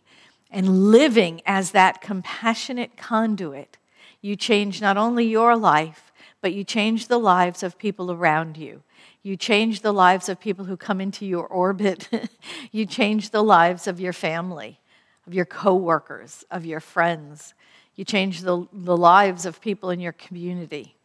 and 0.51 0.91
living 0.91 1.41
as 1.45 1.71
that 1.71 2.01
compassionate 2.01 2.97
conduit, 2.97 3.77
you 4.21 4.35
change 4.35 4.81
not 4.81 4.97
only 4.97 5.25
your 5.25 5.55
life, 5.55 6.11
but 6.41 6.53
you 6.53 6.65
change 6.65 7.07
the 7.07 7.17
lives 7.17 7.63
of 7.63 7.77
people 7.77 8.11
around 8.11 8.57
you. 8.57 8.83
You 9.23 9.37
change 9.37 9.81
the 9.81 9.93
lives 9.93 10.27
of 10.27 10.39
people 10.39 10.65
who 10.65 10.75
come 10.75 10.99
into 10.99 11.25
your 11.25 11.45
orbit. 11.45 12.09
you 12.71 12.85
change 12.85 13.29
the 13.29 13.43
lives 13.43 13.87
of 13.87 13.99
your 13.99 14.13
family, 14.13 14.79
of 15.25 15.33
your 15.33 15.45
coworkers, 15.45 16.43
of 16.51 16.65
your 16.65 16.79
friends. 16.81 17.53
You 17.95 18.03
change 18.03 18.41
the, 18.41 18.67
the 18.73 18.97
lives 18.97 19.45
of 19.45 19.61
people 19.61 19.89
in 19.89 19.99
your 19.99 20.13
community. 20.13 20.95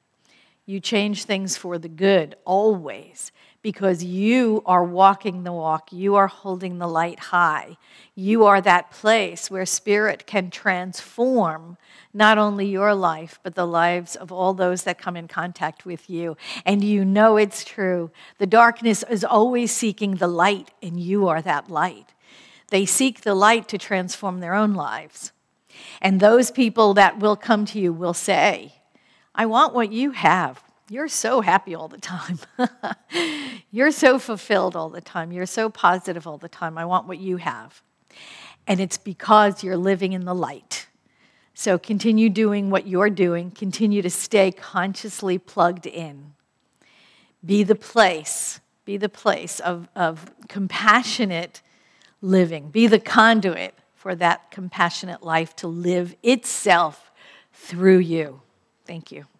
You 0.66 0.80
change 0.80 1.24
things 1.24 1.56
for 1.56 1.78
the 1.78 1.88
good 1.88 2.36
always 2.44 3.32
because 3.60 4.04
you 4.04 4.62
are 4.66 4.84
walking 4.84 5.42
the 5.42 5.52
walk. 5.52 5.92
You 5.92 6.14
are 6.16 6.26
holding 6.26 6.78
the 6.78 6.86
light 6.86 7.18
high. 7.18 7.76
You 8.14 8.44
are 8.44 8.60
that 8.60 8.90
place 8.90 9.50
where 9.50 9.66
spirit 9.66 10.26
can 10.26 10.50
transform 10.50 11.76
not 12.12 12.38
only 12.38 12.66
your 12.66 12.94
life, 12.94 13.40
but 13.42 13.54
the 13.54 13.66
lives 13.66 14.16
of 14.16 14.30
all 14.30 14.54
those 14.54 14.84
that 14.84 14.98
come 14.98 15.16
in 15.16 15.28
contact 15.28 15.84
with 15.84 16.08
you. 16.08 16.36
And 16.64 16.84
you 16.84 17.04
know 17.04 17.36
it's 17.36 17.64
true. 17.64 18.10
The 18.38 18.46
darkness 18.46 19.02
is 19.10 19.24
always 19.24 19.72
seeking 19.72 20.16
the 20.16 20.28
light, 20.28 20.70
and 20.82 21.00
you 21.00 21.26
are 21.28 21.42
that 21.42 21.70
light. 21.70 22.12
They 22.68 22.86
seek 22.86 23.22
the 23.22 23.34
light 23.34 23.66
to 23.68 23.78
transform 23.78 24.40
their 24.40 24.54
own 24.54 24.74
lives. 24.74 25.32
And 26.00 26.20
those 26.20 26.50
people 26.50 26.94
that 26.94 27.18
will 27.18 27.36
come 27.36 27.64
to 27.66 27.80
you 27.80 27.92
will 27.92 28.14
say, 28.14 28.74
I 29.34 29.46
want 29.46 29.74
what 29.74 29.92
you 29.92 30.12
have. 30.12 30.62
You're 30.88 31.08
so 31.08 31.40
happy 31.40 31.74
all 31.74 31.88
the 31.88 31.98
time. 31.98 32.38
You're 33.70 33.90
so 33.90 34.18
fulfilled 34.18 34.76
all 34.76 34.90
the 34.90 35.00
time. 35.00 35.32
You're 35.32 35.46
so 35.46 35.70
positive 35.70 36.26
all 36.26 36.38
the 36.38 36.48
time. 36.48 36.76
I 36.76 36.84
want 36.84 37.08
what 37.08 37.18
you 37.18 37.38
have. 37.38 37.82
And 38.66 38.80
it's 38.80 38.98
because 38.98 39.64
you're 39.64 39.76
living 39.76 40.12
in 40.12 40.24
the 40.24 40.34
light. 40.34 40.86
So 41.54 41.78
continue 41.78 42.28
doing 42.28 42.70
what 42.70 42.86
you're 42.86 43.10
doing, 43.10 43.50
continue 43.50 44.02
to 44.02 44.10
stay 44.10 44.50
consciously 44.50 45.38
plugged 45.38 45.86
in. 45.86 46.34
Be 47.44 47.62
the 47.62 47.74
place, 47.74 48.60
be 48.84 48.96
the 48.96 49.08
place 49.08 49.60
of, 49.60 49.88
of 49.94 50.32
compassionate 50.48 51.62
living, 52.20 52.70
be 52.70 52.86
the 52.86 52.98
conduit 52.98 53.74
for 53.94 54.14
that 54.16 54.50
compassionate 54.50 55.22
life 55.22 55.54
to 55.56 55.68
live 55.68 56.16
itself 56.22 57.12
through 57.52 57.98
you. 57.98 58.40
Thank 58.86 59.12
you. 59.12 59.33